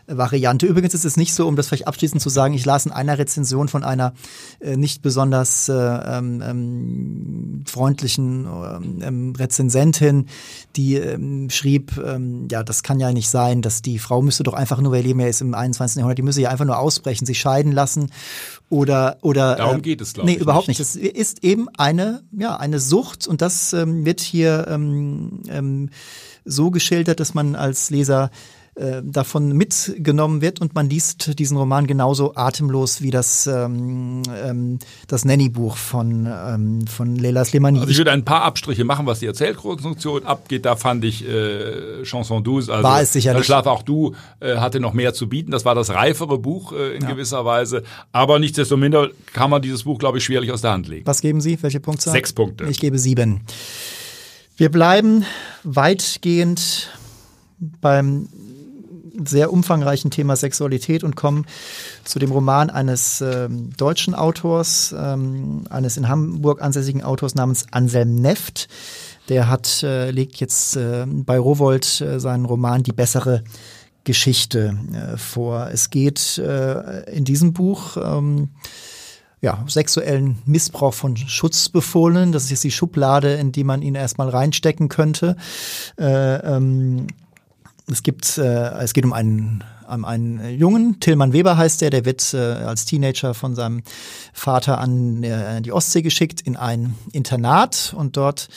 [0.07, 0.67] Variante.
[0.67, 3.17] Übrigens ist es nicht so, um das vielleicht abschließend zu sagen, ich las in einer
[3.17, 4.13] Rezension von einer
[4.59, 8.47] äh, nicht besonders äh, ähm, ähm, freundlichen
[9.01, 10.27] ähm, Rezensentin,
[10.75, 14.53] die ähm, schrieb, ähm, ja, das kann ja nicht sein, dass die Frau müsste doch
[14.53, 15.97] einfach nur, weil Leben ja ist im 21.
[15.97, 18.11] Jahrhundert, die müsse ja einfach nur ausbrechen, sich scheiden lassen
[18.69, 20.79] oder oder darum äh, geht es glaube nee, ich überhaupt nicht.
[20.79, 20.87] nicht.
[20.87, 25.89] Es ist eben eine ja eine Sucht und das ähm, wird hier ähm, ähm,
[26.45, 28.29] so geschildert, dass man als Leser
[28.75, 34.79] äh, davon mitgenommen wird und man liest diesen Roman genauso atemlos wie das, ähm, ähm,
[35.07, 37.79] das Nanny-Buch von, ähm, von Leila Slimani.
[37.79, 40.65] Also ich würde ein paar Abstriche machen, was die Erzählkonstruktion abgeht.
[40.65, 43.45] Da fand ich äh, Chanson douce, also war es sicherlich.
[43.45, 45.51] Schlaf auch du, äh, hatte noch mehr zu bieten.
[45.51, 47.11] Das war das reifere Buch äh, in ja.
[47.11, 47.83] gewisser Weise.
[48.11, 51.07] Aber nichtsdestominder kann man dieses Buch, glaube ich, schwerlich aus der Hand legen.
[51.07, 51.57] Was geben Sie?
[51.63, 52.11] Welche Punktzahl?
[52.11, 52.65] Sechs Punkte.
[52.65, 53.41] Ich gebe sieben.
[54.57, 55.23] Wir bleiben
[55.63, 56.89] weitgehend
[57.81, 58.27] beim
[59.25, 61.45] sehr umfangreichen Thema Sexualität und kommen
[62.03, 68.15] zu dem Roman eines ähm, deutschen Autors, ähm, eines in Hamburg ansässigen Autors namens Anselm
[68.15, 68.67] Neft.
[69.29, 73.43] Der hat, äh, legt jetzt äh, bei Rowold äh, seinen Roman Die bessere
[74.03, 75.69] Geschichte äh, vor.
[75.71, 78.49] Es geht äh, in diesem Buch ähm,
[79.41, 82.31] ja, sexuellen Missbrauch von Schutzbefohlenen.
[82.31, 85.35] Das ist jetzt die Schublade, in die man ihn erstmal reinstecken könnte.
[85.99, 87.07] Äh, ähm,
[87.91, 92.05] es gibt, äh, es geht um einen, um einen Jungen, Tillmann Weber heißt der, der
[92.05, 93.83] wird äh, als Teenager von seinem
[94.33, 98.49] Vater an äh, die Ostsee geschickt in ein Internat und dort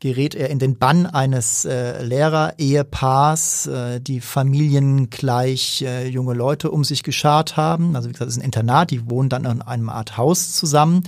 [0.00, 6.84] gerät er in den Bann eines äh, Lehrer-Ehepaars, äh, die familiengleich äh, junge Leute um
[6.84, 7.96] sich geschart haben.
[7.96, 11.04] Also wie gesagt, es ist ein Internat, die wohnen dann in einem Art Haus zusammen.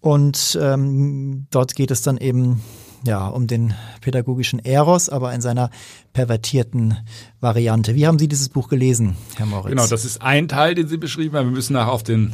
[0.00, 2.62] Und ähm, dort geht es dann eben
[3.06, 5.70] ja, um den pädagogischen Eros, aber in seiner
[6.12, 6.96] pervertierten
[7.40, 7.94] Variante.
[7.94, 9.70] Wie haben Sie dieses Buch gelesen, Herr Moritz?
[9.70, 11.48] Genau, das ist ein Teil, den Sie beschrieben haben.
[11.48, 12.32] Wir müssen nachher auf den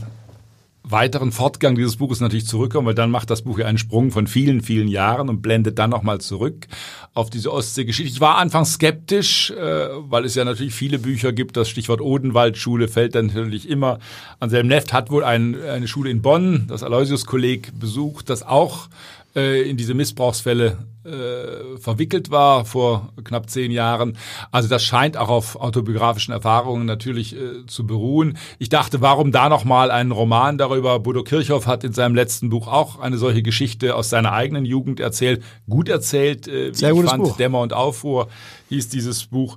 [0.82, 4.26] weiteren Fortgang dieses Buches natürlich zurückkommen, weil dann macht das Buch ja einen Sprung von
[4.26, 6.66] vielen, vielen Jahren und blendet dann nochmal zurück
[7.14, 8.12] auf diese Ostseegeschichte.
[8.12, 11.56] Ich war anfangs skeptisch, äh, weil es ja natürlich viele Bücher gibt.
[11.56, 13.98] Das Stichwort Odenwaldschule fällt dann natürlich immer.
[14.38, 18.88] Anselm Neft hat wohl ein, eine Schule in Bonn, das Aloysius-Kolleg, besucht, das auch
[19.36, 24.18] äh, in diese Missbrauchsfälle äh, verwickelt war vor knapp zehn Jahren.
[24.52, 28.36] Also das scheint auch auf autobiografischen Erfahrungen natürlich äh, zu beruhen.
[28.58, 30.98] Ich dachte, warum da noch mal einen Roman darüber?
[31.00, 35.00] Bodo Kirchhoff hat in seinem letzten Buch auch eine solche Geschichte aus seiner eigenen Jugend
[35.00, 35.42] erzählt.
[35.68, 37.22] Gut erzählt, äh, wie Sehr ich fand.
[37.22, 37.36] Buch.
[37.36, 38.28] Dämmer und Aufruhr
[38.68, 39.56] hieß dieses Buch.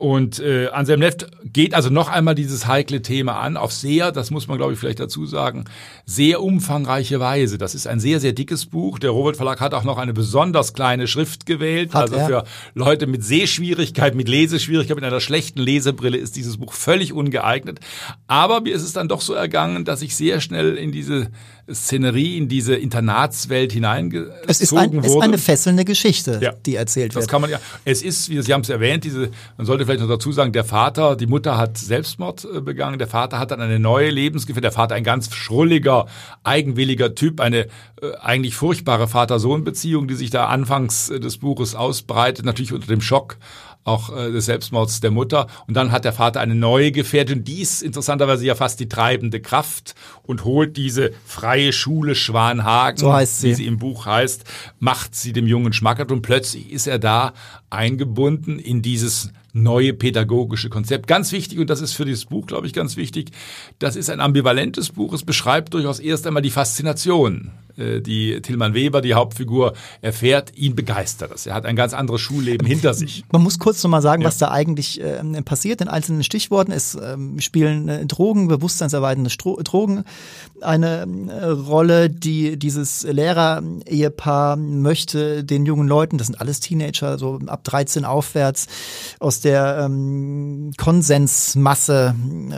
[0.00, 4.30] Und äh, Anselm Neft geht also noch einmal dieses heikle Thema an, auf sehr, das
[4.30, 5.66] muss man glaube ich vielleicht dazu sagen,
[6.06, 7.58] sehr umfangreiche Weise.
[7.58, 8.98] Das ist ein sehr, sehr dickes Buch.
[8.98, 11.92] Der Robert Verlag hat auch noch eine besonders kleine Schrift gewählt.
[11.92, 12.26] Hat also er?
[12.26, 17.80] für Leute mit Sehschwierigkeit, mit Leseschwierigkeit, mit einer schlechten Lesebrille ist dieses Buch völlig ungeeignet.
[18.26, 21.28] Aber mir ist es dann doch so ergangen, dass ich sehr schnell in diese
[21.72, 24.98] Szenerie, in diese Internatswelt hineingezogen es ist ein.
[24.98, 26.52] Es ist eine fesselnde Geschichte, ja.
[26.66, 27.22] die erzählt wird.
[27.22, 27.60] Das kann man ja.
[27.84, 30.64] Es ist, wie Sie haben es erwähnt, diese, man sollte vielleicht noch dazu sagen, der
[30.64, 34.72] Vater, die Mutter hat Selbstmord äh, begangen, der Vater hat dann eine neue Lebensgefährtin, der
[34.72, 36.06] Vater ein ganz schrulliger,
[36.44, 37.66] eigenwilliger Typ, eine
[38.00, 43.00] äh, eigentlich furchtbare Vater-Sohn-Beziehung, die sich da anfangs äh, des Buches ausbreitet, natürlich unter dem
[43.00, 43.38] Schock
[43.84, 45.46] auch äh, des Selbstmords der Mutter.
[45.66, 49.40] Und dann hat der Vater eine neue Gefährtin, die ist interessanterweise ja fast die treibende
[49.40, 53.48] Kraft und holt diese freie Schule Schwanhagen, so heißt sie.
[53.48, 54.44] wie sie im Buch heißt,
[54.78, 57.32] macht sie dem Jungen schmackhaft und plötzlich ist er da
[57.70, 61.06] eingebunden in dieses neue pädagogische Konzept.
[61.06, 63.30] Ganz wichtig, und das ist für dieses Buch, glaube ich, ganz wichtig,
[63.78, 65.12] das ist ein ambivalentes Buch.
[65.12, 71.30] Es beschreibt durchaus erst einmal die Faszination die Tilman Weber, die Hauptfigur, erfährt, ihn begeistert
[71.30, 71.46] das.
[71.46, 73.24] Er hat ein ganz anderes Schulleben hinter sich.
[73.32, 74.28] Man muss kurz nochmal sagen, ja.
[74.28, 76.72] was da eigentlich äh, passiert in einzelnen Stichworten.
[76.72, 80.04] Es äh, spielen äh, Drogen, bewusstseinserweiternde Stro Drogen
[80.62, 87.38] eine äh, Rolle, die dieses Lehrer-Ehepaar möchte den jungen Leuten, das sind alles Teenager, so
[87.46, 88.66] ab 13 aufwärts,
[89.18, 92.14] aus der ähm, Konsensmasse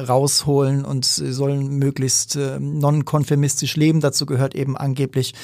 [0.09, 4.01] rausholen und sollen möglichst äh, nonkonformistisch leben.
[4.01, 5.34] Dazu gehört eben angeblich angeblich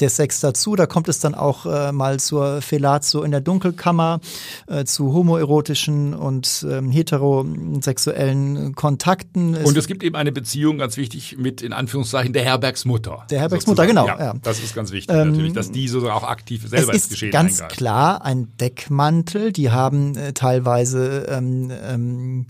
[0.00, 0.74] der Sex dazu.
[0.74, 4.20] Da kommt es dann auch äh, mal zur Fellatio in der Dunkelkammer,
[4.66, 9.54] äh, zu homoerotischen und ähm, heterosexuellen Kontakten.
[9.54, 13.24] Es und es gibt eben eine Beziehung, ganz wichtig, mit in Anführungszeichen der Herbergsmutter.
[13.30, 14.08] Der Herbergsmutter, genau.
[14.08, 17.02] Ja, ja, Das ist ganz wichtig ähm, natürlich, dass die sozusagen auch aktiv selber es
[17.02, 17.76] ins Geschehen ist ganz eingreifen.
[17.76, 19.52] klar ein Deckmantel.
[19.52, 22.46] Die haben äh, teilweise ähm, ähm,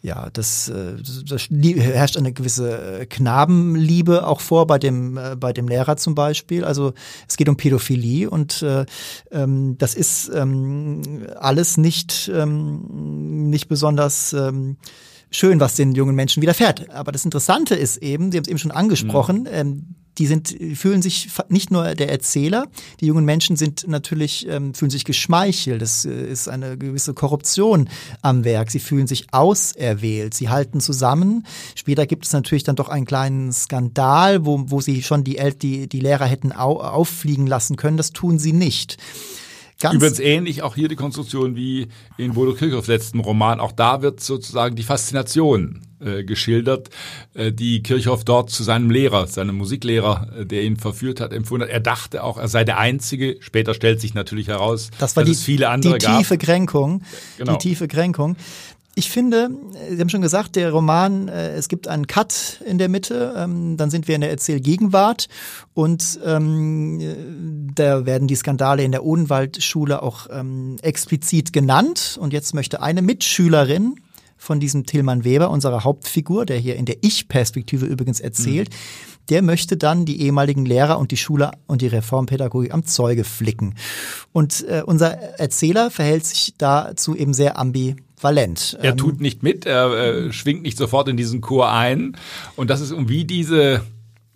[0.00, 0.94] ja, das, äh,
[1.28, 6.14] das herrscht eine gewisse äh, Knabenliebe auch vor bei dem äh, bei dem Lehrer zum
[6.14, 6.64] Beispiel.
[6.64, 6.92] Also
[7.28, 8.86] es geht um Pädophilie und äh,
[9.32, 14.76] ähm, das ist ähm, alles nicht ähm, nicht besonders ähm,
[15.30, 16.90] schön, was den jungen Menschen widerfährt.
[16.90, 19.48] Aber das Interessante ist eben, Sie haben es eben schon angesprochen, mhm.
[19.50, 22.66] ähm, die sind, fühlen sich nicht nur der Erzähler,
[23.00, 25.80] die jungen Menschen sind natürlich, ähm, fühlen sich geschmeichelt.
[25.80, 27.88] Es äh, ist eine gewisse Korruption
[28.22, 28.70] am Werk.
[28.70, 30.34] Sie fühlen sich auserwählt.
[30.34, 31.46] Sie halten zusammen.
[31.74, 35.54] Später gibt es natürlich dann doch einen kleinen Skandal, wo, wo sie schon die, El
[35.54, 37.96] die, die Lehrer hätten au auffliegen lassen können.
[37.96, 38.98] Das tun sie nicht.
[39.80, 41.86] Ganz Übrigens ähnlich auch hier die Konstruktion wie
[42.16, 43.60] in Bodo Kirchhoffs letzten Roman.
[43.60, 46.90] Auch da wird sozusagen die Faszination äh, geschildert,
[47.34, 51.66] äh, die Kirchhoff dort zu seinem Lehrer, seinem Musiklehrer, äh, der ihn verführt hat, empfunden
[51.66, 51.72] hat.
[51.72, 53.36] Er dachte auch, er sei der Einzige.
[53.38, 56.46] Später stellt sich natürlich heraus, das war dass die, es viele andere die tiefe gab.
[56.46, 57.02] Kränkung.
[57.36, 57.52] Genau.
[57.52, 58.34] Die tiefe Kränkung.
[58.98, 59.48] Ich finde,
[59.90, 63.76] Sie haben schon gesagt, der Roman, äh, es gibt einen Cut in der Mitte, ähm,
[63.76, 65.28] dann sind wir in der Erzählgegenwart
[65.72, 72.18] und ähm, da werden die Skandale in der Odenwaldschule auch ähm, explizit genannt.
[72.20, 73.94] Und jetzt möchte eine Mitschülerin
[74.36, 78.74] von diesem Tillmann Weber, unserer Hauptfigur, der hier in der Ich-Perspektive übrigens erzählt, mhm.
[79.28, 83.76] der möchte dann die ehemaligen Lehrer und die Schule und die Reformpädagogik am Zeuge flicken.
[84.32, 88.76] Und äh, unser Erzähler verhält sich dazu eben sehr ambivalent valent.
[88.82, 92.16] Er tut ähm, nicht mit, er äh, schwingt nicht sofort in diesen Chor ein.
[92.56, 93.82] Und das ist wie diese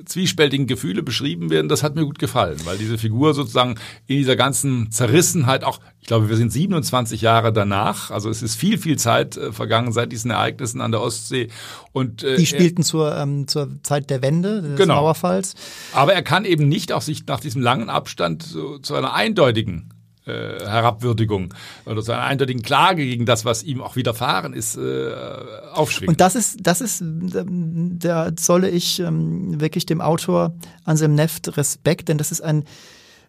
[0.05, 4.37] zwiespältigen Gefühle beschrieben werden, das hat mir gut gefallen, weil diese Figur sozusagen in dieser
[4.37, 8.99] ganzen Zerrissenheit auch, ich glaube, wir sind 27 Jahre danach, also es ist viel, viel
[8.99, 11.49] Zeit äh, vergangen seit diesen Ereignissen an der Ostsee.
[11.93, 14.97] Und, äh, Die spielten zur, ähm, zur Zeit der Wende, des genau.
[14.97, 15.55] Mauerfalls.
[15.93, 19.93] Aber er kann eben nicht auch sich nach diesem langen Abstand so, zu einer eindeutigen
[20.27, 21.53] äh, Herabwürdigung
[21.85, 25.13] oder zu einer eindeutigen Klage gegen das, was ihm auch widerfahren ist, äh,
[25.73, 26.15] aufschwingen.
[26.15, 30.55] Und das ist, das ist, da zolle ich ähm, wirklich dem Autor
[30.85, 32.65] Anselm Neft Respekt, denn das ist ein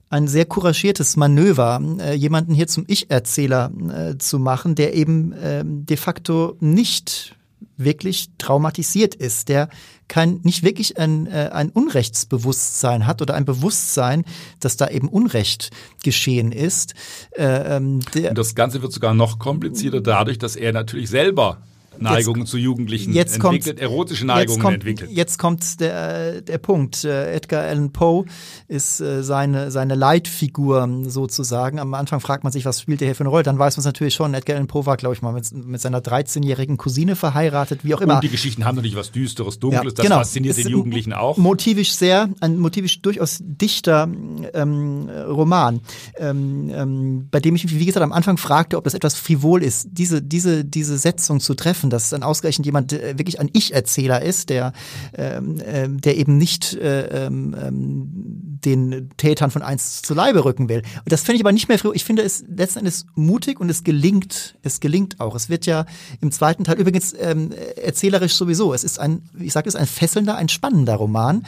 [0.10, 5.64] ein sehr couragiertes Manöver, äh, jemanden hier zum Ich-Erzähler äh, zu machen, der eben äh,
[5.66, 7.36] de facto nicht
[7.78, 9.70] wirklich traumatisiert ist, der
[10.14, 14.26] kein, nicht wirklich ein, äh, ein Unrechtsbewusstsein hat oder ein Bewusstsein,
[14.60, 15.72] dass da eben Unrecht
[16.04, 16.94] geschehen ist.
[17.32, 21.64] Äh, ähm, Und das Ganze wird sogar noch komplizierter dadurch, dass er natürlich selber
[22.00, 25.12] Neigungen jetzt, zu Jugendlichen jetzt entwickelt, kommt, erotische Neigungen jetzt kommt, entwickelt.
[25.12, 27.04] Jetzt kommt der, der Punkt.
[27.04, 28.26] Äh, Edgar Allan Poe
[28.68, 31.80] ist äh, seine, seine Leitfigur sozusagen.
[31.80, 33.44] Am Anfang fragt man sich, was spielt der hier für eine Rolle?
[33.44, 34.34] Dann weiß man es natürlich schon.
[34.34, 38.02] Edgar Allan Poe war, glaube ich, mal mit, mit seiner 13-jährigen Cousine verheiratet, wie auch
[38.02, 38.16] immer.
[38.16, 39.84] Und die Geschichten haben natürlich was Düsteres, Dunkles.
[39.84, 40.18] Ja, das genau.
[40.18, 41.38] fasziniert den Jugendlichen auch.
[41.38, 44.10] Motivisch sehr, ein motivisch durchaus dichter
[44.54, 45.82] ähm, Roman,
[46.18, 49.64] ähm, ähm, bei dem ich mich, wie gesagt, am Anfang fragte, ob das etwas frivol
[49.64, 53.50] ist, diese, diese, diese Setzung zu treffen begreifen, dass dann ausgerechnet jemand äh, wirklich ein
[53.54, 54.74] Ich-Erzähler ist, der,
[55.18, 60.70] ähm, äh, der eben nicht äh, ähm, ähm, den Tätern von eins zu Leibe rücken
[60.70, 60.80] will.
[60.80, 61.92] Und das finde ich aber nicht mehr früh.
[61.94, 65.36] Ich finde es letzten Endes mutig und es gelingt, es gelingt auch.
[65.36, 65.86] Es wird ja
[66.22, 68.74] im zweiten Teil übrigens ähm, erzählerisch sowieso.
[68.74, 71.46] Es ist ein, ich sage es, ein fesselnder, ein spannender Roman.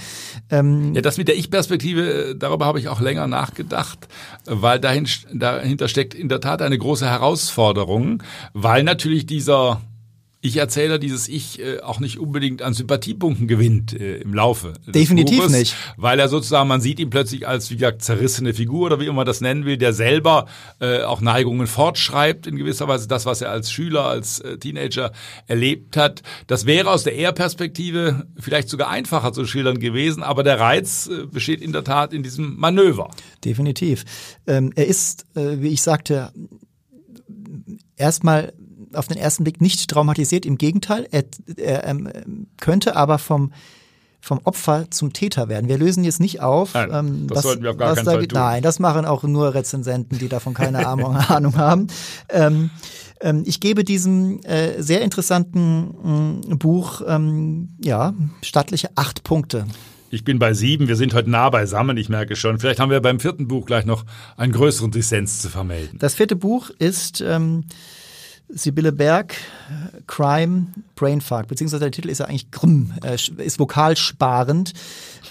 [0.49, 4.07] Ähm, ja, das mit der Ich-Perspektive, äh, darüber habe ich auch länger nachgedacht,
[4.45, 8.21] weil dahin, dahinter steckt in der Tat eine große Herausforderung,
[8.53, 9.81] weil natürlich dieser
[10.45, 14.73] ich-Erzähler dieses Ich äh, auch nicht unbedingt an Sympathiepunkten gewinnt äh, im Laufe.
[14.87, 15.75] Definitiv Buches, nicht.
[15.97, 19.15] Weil er sozusagen, man sieht ihn plötzlich als, wie gesagt, zerrissene Figur oder wie immer
[19.15, 20.45] man das nennen will, der selber
[20.79, 25.11] äh, auch Neigungen fortschreibt in gewisser Weise, das, was er als Schüler, als äh, Teenager
[25.47, 26.21] erlebt hat.
[26.47, 31.25] Das wäre aus der Er-Perspektive vielleicht sogar einfacher zu schildern gewesen, aber der Reiz äh,
[31.25, 33.09] besteht in der Tat in diesem Manöver.
[33.43, 34.05] Definitiv.
[34.45, 36.31] Ähm, er ist, äh, wie ich sagte,
[37.95, 38.53] erstmal
[38.95, 40.45] auf den ersten Blick nicht traumatisiert.
[40.45, 41.23] Im Gegenteil, er,
[41.57, 43.51] er ähm, könnte aber vom
[44.25, 45.69] vom Opfer zum Täter werden.
[45.69, 46.73] Wir lösen jetzt nicht auf.
[46.73, 48.39] Nein, ähm, das was, sollten wir auf gar keinen da, Fall tun.
[48.39, 51.15] Nein, das machen auch nur Rezensenten, die davon keine Ahnung,
[51.57, 51.87] haben.
[52.29, 52.71] Ähm,
[53.21, 59.67] ähm, ich gebe diesem äh, sehr interessanten äh, Buch ähm, ja stattliche acht Punkte.
[60.09, 62.57] Ich bin bei sieben, wir sind heute nah beisammen, ich merke schon.
[62.57, 64.05] Vielleicht haben wir beim vierten Buch gleich noch
[64.37, 65.99] einen größeren Dissens zu vermelden.
[65.99, 67.65] Das vierte Buch ist ähm,
[68.49, 69.35] Sibylle Berg,
[70.07, 74.73] Crime, Brainfuck, beziehungsweise der Titel ist ja eigentlich Grimm, äh, ist vokalsparend.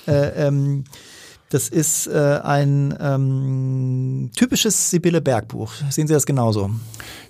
[0.07, 0.85] Äh, ähm,
[1.51, 5.73] das ist äh, ein ähm, typisches Sibylle Berg Buch.
[5.91, 6.71] Sehen Sie das genauso?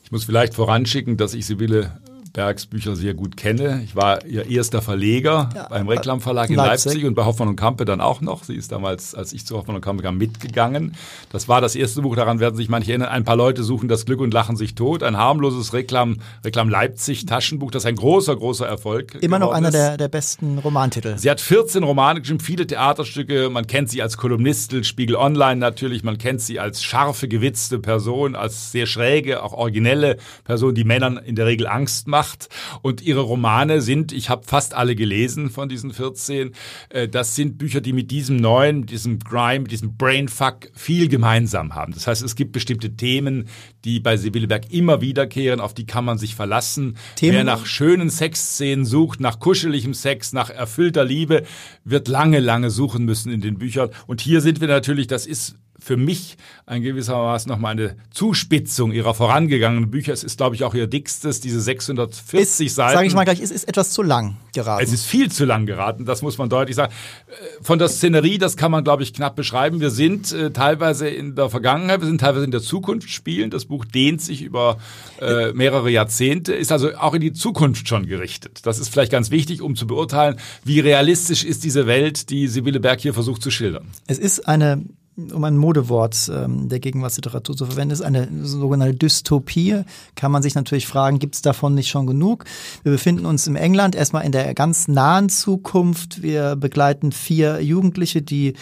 [0.03, 2.01] Ich muss vielleicht voranschicken, dass ich Sibylle
[2.35, 3.81] Bergs Bücher sehr gut kenne.
[3.85, 6.93] Ich war ihr erster Verleger ja, beim Reklamverlag in Leipzig.
[6.93, 7.05] Leipzig.
[7.07, 8.43] und bei Hoffmann und Kampe dann auch noch.
[8.43, 10.97] Sie ist damals, als ich zu Hoffmann und Kampe kam, mitgegangen.
[11.31, 13.11] Das war das erste Buch, daran werden sich manche erinnern.
[13.11, 15.05] Ein paar Leute suchen das Glück und lachen sich tot.
[15.05, 19.97] Ein harmloses Reklam, Reklam Leipzig Taschenbuch, das ein großer, großer Erfolg Immer noch einer der,
[19.97, 21.17] der besten Romantitel.
[21.17, 23.49] Sie hat 14 Romane geschrieben, viele Theaterstücke.
[23.49, 26.03] Man kennt sie als Kolumnistin, Spiegel Online natürlich.
[26.03, 31.17] Man kennt sie als scharfe, gewitzte Person, als sehr schräge, auch originelle Person, die Männern
[31.17, 32.49] in der Regel Angst macht gemacht.
[32.83, 36.53] Und ihre Romane sind, ich habe fast alle gelesen von diesen 14,
[36.91, 41.75] äh, das sind Bücher, die mit diesem neuen, diesem Grime, mit diesem Brainfuck viel gemeinsam
[41.75, 41.93] haben.
[41.93, 43.49] Das heißt, es gibt bestimmte Themen,
[43.85, 46.97] die bei Sibylle Berg immer wiederkehren, auf die kann man sich verlassen.
[47.17, 47.35] Themen?
[47.35, 51.45] Wer nach schönen Sexszenen sucht, nach kuscheligem Sex, nach erfüllter Liebe,
[51.85, 53.91] wird lange, lange suchen müssen in den Büchern.
[54.07, 59.13] Und hier sind wir natürlich, das ist für mich ein gewissermaßen nochmal eine Zuspitzung ihrer
[59.13, 60.15] vorangegangenen Bücher.
[60.15, 62.95] Es ist, glaube ich, auch ihr dickstes, diese 640 ist, Seiten.
[62.95, 64.83] Sage ich mal gleich, es ist etwas zu lang geraten.
[64.83, 66.93] Es ist viel zu lang geraten, das muss man deutlich sagen.
[67.27, 69.81] Äh, von der Szenerie, das kann man, glaube ich, knapp beschreiben.
[69.81, 73.51] Wir sind äh, teilweise in der Vergangenheit, wir sind teilweise in der Zukunft spielen.
[73.51, 74.79] Das Buch dehnt sich über
[75.21, 78.61] äh, mehrere Jahrzehnte, ist also auch in die Zukunft schon gerichtet.
[78.65, 82.81] Das ist vielleicht ganz wichtig, um zu beurteilen, wie realistisch ist diese Welt, die Sibylle
[82.81, 83.89] Berg hier versucht zu schildern.
[84.07, 84.83] Es ist eine
[85.17, 89.83] um ein Modewort ähm, der Gegenwartsliteratur zu verwenden, ist eine sogenannte Dystopie.
[90.17, 92.45] Kann man sich natürlich fragen, gibt es davon nicht schon genug?
[92.83, 96.23] Wir befinden uns in England erstmal in der ganz nahen Zukunft.
[96.23, 98.55] Wir begleiten vier Jugendliche, die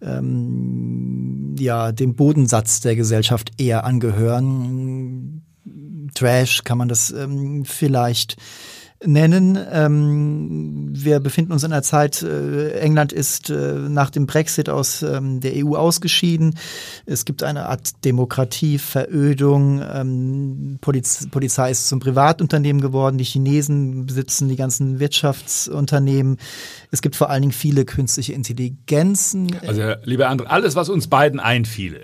[0.00, 5.42] ähm, ja dem Bodensatz der Gesellschaft eher angehören.
[6.14, 8.36] Trash kann man das ähm, vielleicht
[9.04, 9.58] nennen.
[9.70, 15.02] Ähm, wir befinden uns in einer Zeit, äh, England ist äh, nach dem Brexit aus
[15.02, 16.58] ähm, der EU ausgeschieden.
[17.06, 19.82] Es gibt eine Art Demokratieverödung.
[19.82, 23.18] Ähm, Poliz Polizei ist zum Privatunternehmen geworden.
[23.18, 26.38] Die Chinesen besitzen die ganzen Wirtschaftsunternehmen.
[26.90, 29.56] Es gibt vor allen Dingen viele künstliche Intelligenzen.
[29.66, 32.00] Also, lieber André, alles, was uns beiden einfiele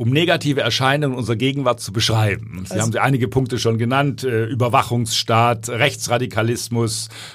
[0.00, 2.64] um negative Erscheinungen unserer Gegenwart zu beschreiben.
[2.64, 6.39] Sie also, haben einige Punkte schon genannt, äh, Überwachungsstaat, Rechtsradikalismus,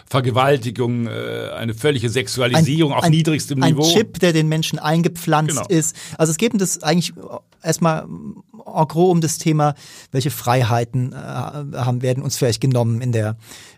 [0.07, 3.83] Vergewaltigung, äh, eine völlige Sexualisierung ein, auf ein, niedrigstem ein Niveau.
[3.83, 5.67] Ein Chip, der den Menschen eingepflanzt genau.
[5.67, 5.95] ist.
[6.17, 7.13] Also es geht um das eigentlich
[7.61, 9.75] erstmal en gros um das Thema,
[10.11, 13.37] welche Freiheiten äh, haben, werden uns vielleicht genommen in der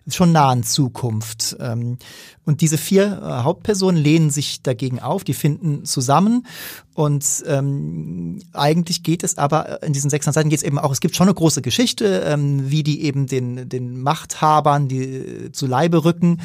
[0.10, 1.58] schon nahen Zukunft.
[1.60, 1.98] Ähm,
[2.48, 6.48] und diese vier äh, Hauptpersonen lehnen sich dagegen auf, die finden zusammen.
[6.94, 11.02] Und ähm, eigentlich geht es aber in diesen 600 Seiten geht es eben auch, es
[11.02, 16.06] gibt schon eine große Geschichte, ähm, wie die eben den, den Machthabern die zu Leibe
[16.06, 16.40] rücken.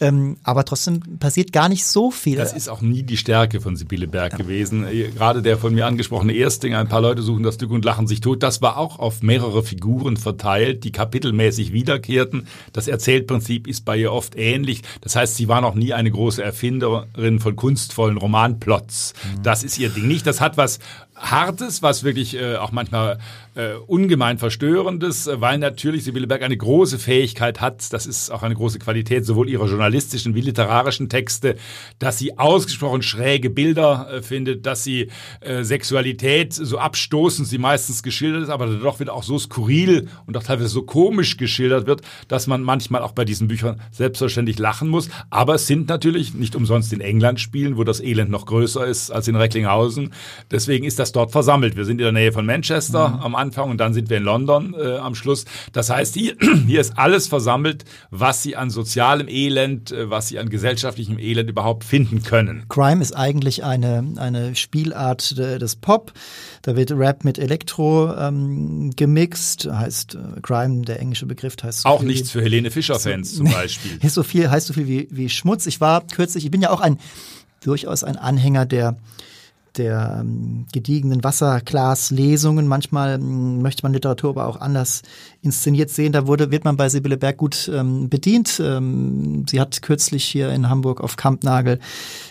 [0.00, 2.36] Ähm, aber trotzdem passiert gar nicht so viel.
[2.36, 4.38] Das ist auch nie die Stärke von Sibylle Berg ja.
[4.38, 4.86] gewesen.
[5.16, 8.20] Gerade der von mir angesprochene Ersting, ein paar Leute suchen das Stück und lachen sich
[8.20, 12.46] tot, das war auch auf mehrere Figuren verteilt, die kapitelmäßig wiederkehrten.
[12.72, 14.82] Das Erzählprinzip ist bei ihr oft ähnlich.
[15.00, 19.14] Das heißt, sie war noch nie eine große Erfinderin von kunstvollen Romanplots.
[19.14, 19.42] Mhm.
[19.42, 20.26] Das ist ihr Ding nicht.
[20.26, 20.80] Das hat was
[21.16, 23.18] Hartes, was wirklich äh, auch manchmal
[23.58, 28.44] äh, ungemein Verstörendes, äh, weil natürlich Sibylle Berg eine große Fähigkeit hat, das ist auch
[28.44, 31.56] eine große Qualität sowohl ihrer journalistischen wie literarischen Texte,
[31.98, 35.08] dass sie ausgesprochen schräge Bilder äh, findet, dass sie
[35.40, 40.36] äh, Sexualität so abstoßend sie meistens geschildert ist, aber doch wieder auch so skurril und
[40.36, 44.88] auch teilweise so komisch geschildert wird, dass man manchmal auch bei diesen Büchern selbstverständlich lachen
[44.88, 45.08] muss.
[45.30, 49.10] Aber es sind natürlich nicht umsonst in England spielen, wo das Elend noch größer ist
[49.10, 50.12] als in Recklinghausen.
[50.48, 51.74] Deswegen ist das dort versammelt.
[51.74, 53.20] Wir sind in der Nähe von Manchester mhm.
[53.20, 55.44] am Anfang und dann sind wir in London äh, am Schluss.
[55.72, 56.36] Das heißt, hier,
[56.66, 61.50] hier ist alles versammelt, was Sie an sozialem Elend, äh, was Sie an gesellschaftlichem Elend
[61.50, 62.64] überhaupt finden können.
[62.68, 66.12] Crime ist eigentlich eine, eine Spielart des Pop.
[66.62, 69.68] Da wird Rap mit Elektro ähm, gemixt.
[69.70, 71.82] Heißt äh, Crime, der englische Begriff heißt.
[71.82, 73.98] So auch nichts für Helene Fischer-Fans so, zum Beispiel.
[74.08, 75.66] So viel, heißt so viel wie, wie Schmutz.
[75.66, 76.98] Ich war kürzlich, ich bin ja auch ein
[77.60, 78.96] durchaus ein Anhänger der
[79.78, 82.66] der ähm, gediegenen Wasserglas-Lesungen.
[82.66, 85.02] Manchmal ähm, möchte man Literatur aber auch anders
[85.40, 86.12] inszeniert sehen.
[86.12, 88.60] Da wurde, wird man bei Sibylle Berg gut ähm, bedient.
[88.62, 91.78] Ähm, sie hat kürzlich hier in Hamburg auf Kampnagel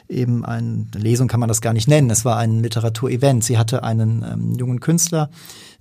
[0.10, 2.10] eben eine Lesung, kann man das gar nicht nennen.
[2.10, 3.44] Es war ein Literaturevent.
[3.44, 5.30] Sie hatte einen ähm, jungen Künstler,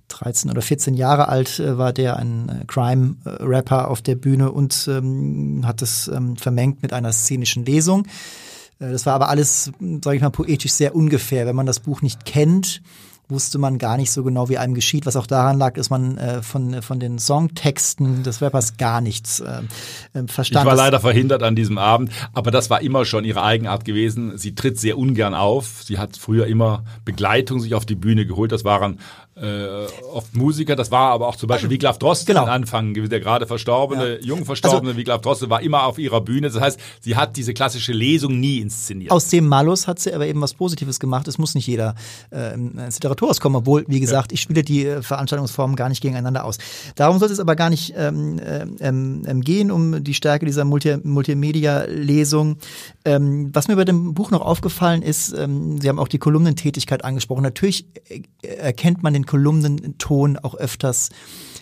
[0.07, 4.87] 13 oder 14 Jahre alt äh, war der, ein äh, Crime-Rapper auf der Bühne und
[4.91, 8.07] ähm, hat es ähm, vermengt mit einer szenischen Lesung.
[8.79, 9.71] Äh, das war aber alles,
[10.03, 11.45] sage ich mal, poetisch sehr ungefähr.
[11.45, 12.81] Wenn man das Buch nicht kennt,
[13.29, 16.17] wusste man gar nicht so genau, wie einem geschieht, was auch daran lag, dass man
[16.17, 19.61] äh, von, von den Songtexten des Rappers gar nichts äh,
[20.13, 20.65] äh verstand.
[20.65, 24.37] Ich war leider verhindert an diesem Abend, aber das war immer schon ihre Eigenart gewesen.
[24.37, 25.83] Sie tritt sehr ungern auf.
[25.83, 28.51] Sie hat früher immer Begleitung sich auf die Bühne geholt.
[28.51, 28.99] Das waren
[29.41, 30.75] äh, oft Musiker.
[30.75, 32.43] Das war aber auch zum Beispiel Wiglaf Droste genau.
[32.43, 34.25] am Anfang, der gerade verstorbene, ja.
[34.25, 36.49] jung verstorbene also, Wiglaf Droste war immer auf ihrer Bühne.
[36.49, 39.11] Das heißt, sie hat diese klassische Lesung nie inszeniert.
[39.11, 41.27] Aus dem Malus hat sie aber eben was Positives gemacht.
[41.27, 41.95] Es muss nicht jeder
[42.31, 44.35] äh, ins Literaturhaus kommen, obwohl, wie gesagt, ja.
[44.35, 46.57] ich spiele die äh, Veranstaltungsformen gar nicht gegeneinander aus.
[46.95, 48.39] Darum soll es aber gar nicht ähm,
[48.79, 52.57] ähm, ähm, gehen, um die Stärke dieser Multi Multimedia-Lesung.
[53.07, 57.05] Ähm, was mir bei dem Buch noch aufgefallen ist, ähm, Sie haben auch die Kolumnentätigkeit
[57.05, 57.41] angesprochen.
[57.41, 61.09] Natürlich äh, erkennt man den Kolumnenton auch öfters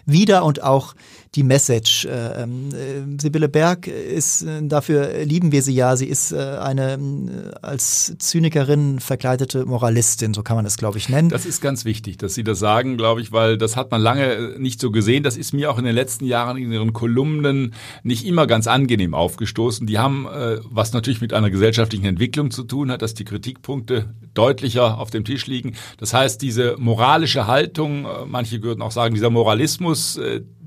[0.08, 0.96] wieder und auch
[1.36, 2.06] die Message.
[2.06, 6.38] Äh, ähm, äh, Sibylle Berg ist, äh, dafür lieben wir sie ja, sie ist äh,
[6.38, 11.30] eine äh, als Zynikerin verkleidete Moralistin, so kann man es, glaube ich, nennen.
[11.30, 14.56] Das ist ganz wichtig, dass Sie das sagen, glaube ich, weil das hat man lange
[14.58, 15.24] nicht so gesehen.
[15.24, 17.74] Das ist mir auch in den letzten Jahren in Ihren Kolumnen
[18.04, 19.88] nicht immer ganz angenehm aufgestoßen.
[19.88, 20.28] Die haben,
[20.70, 25.26] was natürlich mit einer gesellschaftlichen Entwicklung zu tun hat, dass die Kritikpunkte deutlicher auf dem
[25.26, 25.74] Tisch liegen.
[25.98, 30.20] Das heißt, diese moralische Haltung, manche würden auch sagen, dieser Moralismus,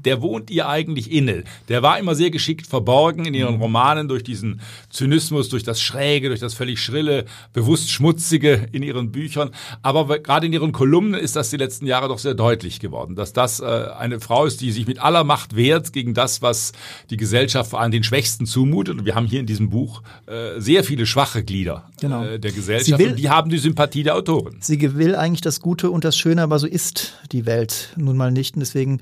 [0.05, 1.44] der wohnt ihr eigentlich inne.
[1.68, 3.62] Der war immer sehr geschickt verborgen in ihren mhm.
[3.62, 9.12] Romanen durch diesen Zynismus, durch das Schräge, durch das völlig Schrille, bewusst Schmutzige in ihren
[9.12, 9.51] Büchern.
[9.82, 13.32] Aber gerade in ihren Kolumnen ist das die letzten Jahre doch sehr deutlich geworden, dass
[13.32, 16.72] das äh, eine Frau ist, die sich mit aller Macht wehrt gegen das, was
[17.11, 18.99] die Gesellschaft vor allem den Schwächsten zumutet.
[18.99, 22.24] Und wir haben hier in diesem Buch äh, sehr viele schwache Glieder genau.
[22.24, 22.99] äh, der Gesellschaft.
[22.99, 24.57] Will, und die haben die Sympathie der Autoren.
[24.61, 28.30] Sie will eigentlich das Gute und das Schöne, aber so ist die Welt nun mal
[28.30, 28.55] nicht.
[28.55, 29.01] Und deswegen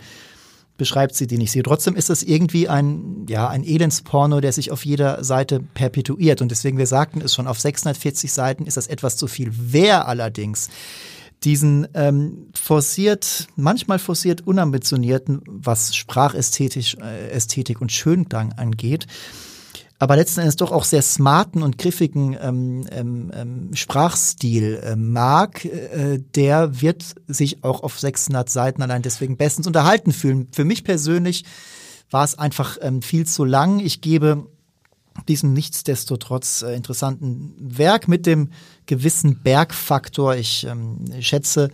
[0.77, 1.53] beschreibt sie die nicht.
[1.53, 6.43] Sie trotzdem ist es irgendwie ein, ja, ein Elendsporno, der sich auf jeder Seite perpetuiert.
[6.43, 9.51] Und deswegen, wir sagten es schon, auf 640 Seiten ist das etwas zu viel.
[9.53, 10.69] Wer allerdings
[11.45, 19.07] diesen ähm, forciert, manchmal forciert unambitionierten, was Sprachästhetik äh, Ästhetik und Schönklang angeht,
[19.99, 25.65] aber letzten Endes doch auch sehr smarten und griffigen ähm, ähm, ähm Sprachstil äh, mag,
[25.65, 30.49] äh, der wird sich auch auf 600 Seiten allein deswegen bestens unterhalten fühlen.
[30.53, 31.45] Für mich persönlich
[32.11, 33.81] war es einfach ähm, viel zu lang.
[33.81, 34.47] Ich gebe
[35.29, 38.51] diesem nichtsdestotrotz äh, interessanten Werk mit dem
[38.87, 40.37] gewissen Bergfaktor.
[40.37, 41.71] Ich ähm, schätze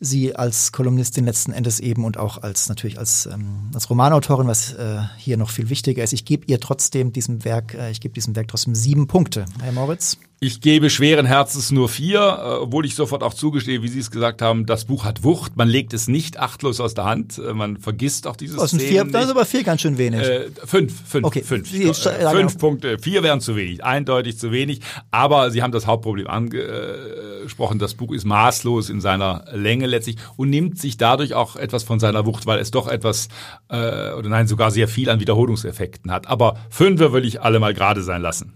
[0.00, 4.74] sie als Kolumnistin letzten Endes eben und auch als natürlich als, ähm, als Romanautorin, was
[4.74, 6.12] äh, hier noch viel wichtiger ist.
[6.12, 9.46] Ich gebe ihr trotzdem diesem Werk, äh, ich gebe diesem Werk trotzdem sieben Punkte.
[9.62, 10.18] Herr Moritz?
[10.38, 14.10] Ich gebe schweren Herzens nur vier, äh, obwohl ich sofort auch zugestehe, wie Sie es
[14.10, 15.56] gesagt haben, das Buch hat Wucht.
[15.56, 17.38] Man legt es nicht achtlos aus der Hand.
[17.38, 20.20] Äh, man vergisst auch dieses Aus dem vier, das ist aber vier ganz schön wenig.
[20.20, 21.42] Äh, fünf, fünf, okay.
[21.42, 21.70] fünf.
[21.70, 22.98] Sie, äh, fünf Punkte.
[22.98, 24.80] Vier wären zu wenig, eindeutig zu wenig.
[25.10, 27.78] Aber Sie haben das Hauptproblem angesprochen.
[27.78, 31.98] Das Buch ist maßlos in seiner Länge letztlich und nimmt sich dadurch auch etwas von
[31.98, 33.28] seiner Wucht, weil es doch etwas
[33.70, 36.26] äh, oder nein sogar sehr viel an Wiederholungseffekten hat.
[36.26, 38.52] Aber fünf will ich alle mal gerade sein lassen.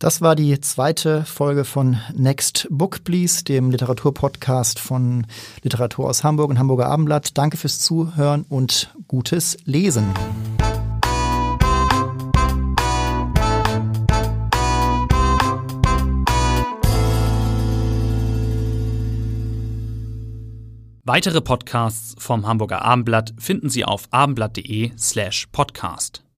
[0.00, 5.26] Das war die zweite Folge von Next Book Please, dem Literaturpodcast von
[5.64, 7.36] Literatur aus Hamburg und Hamburger Abendblatt.
[7.36, 10.06] Danke fürs Zuhören und gutes Lesen.
[21.02, 26.22] Weitere Podcasts vom Hamburger Abendblatt finden Sie auf abendblatt.de slash podcast.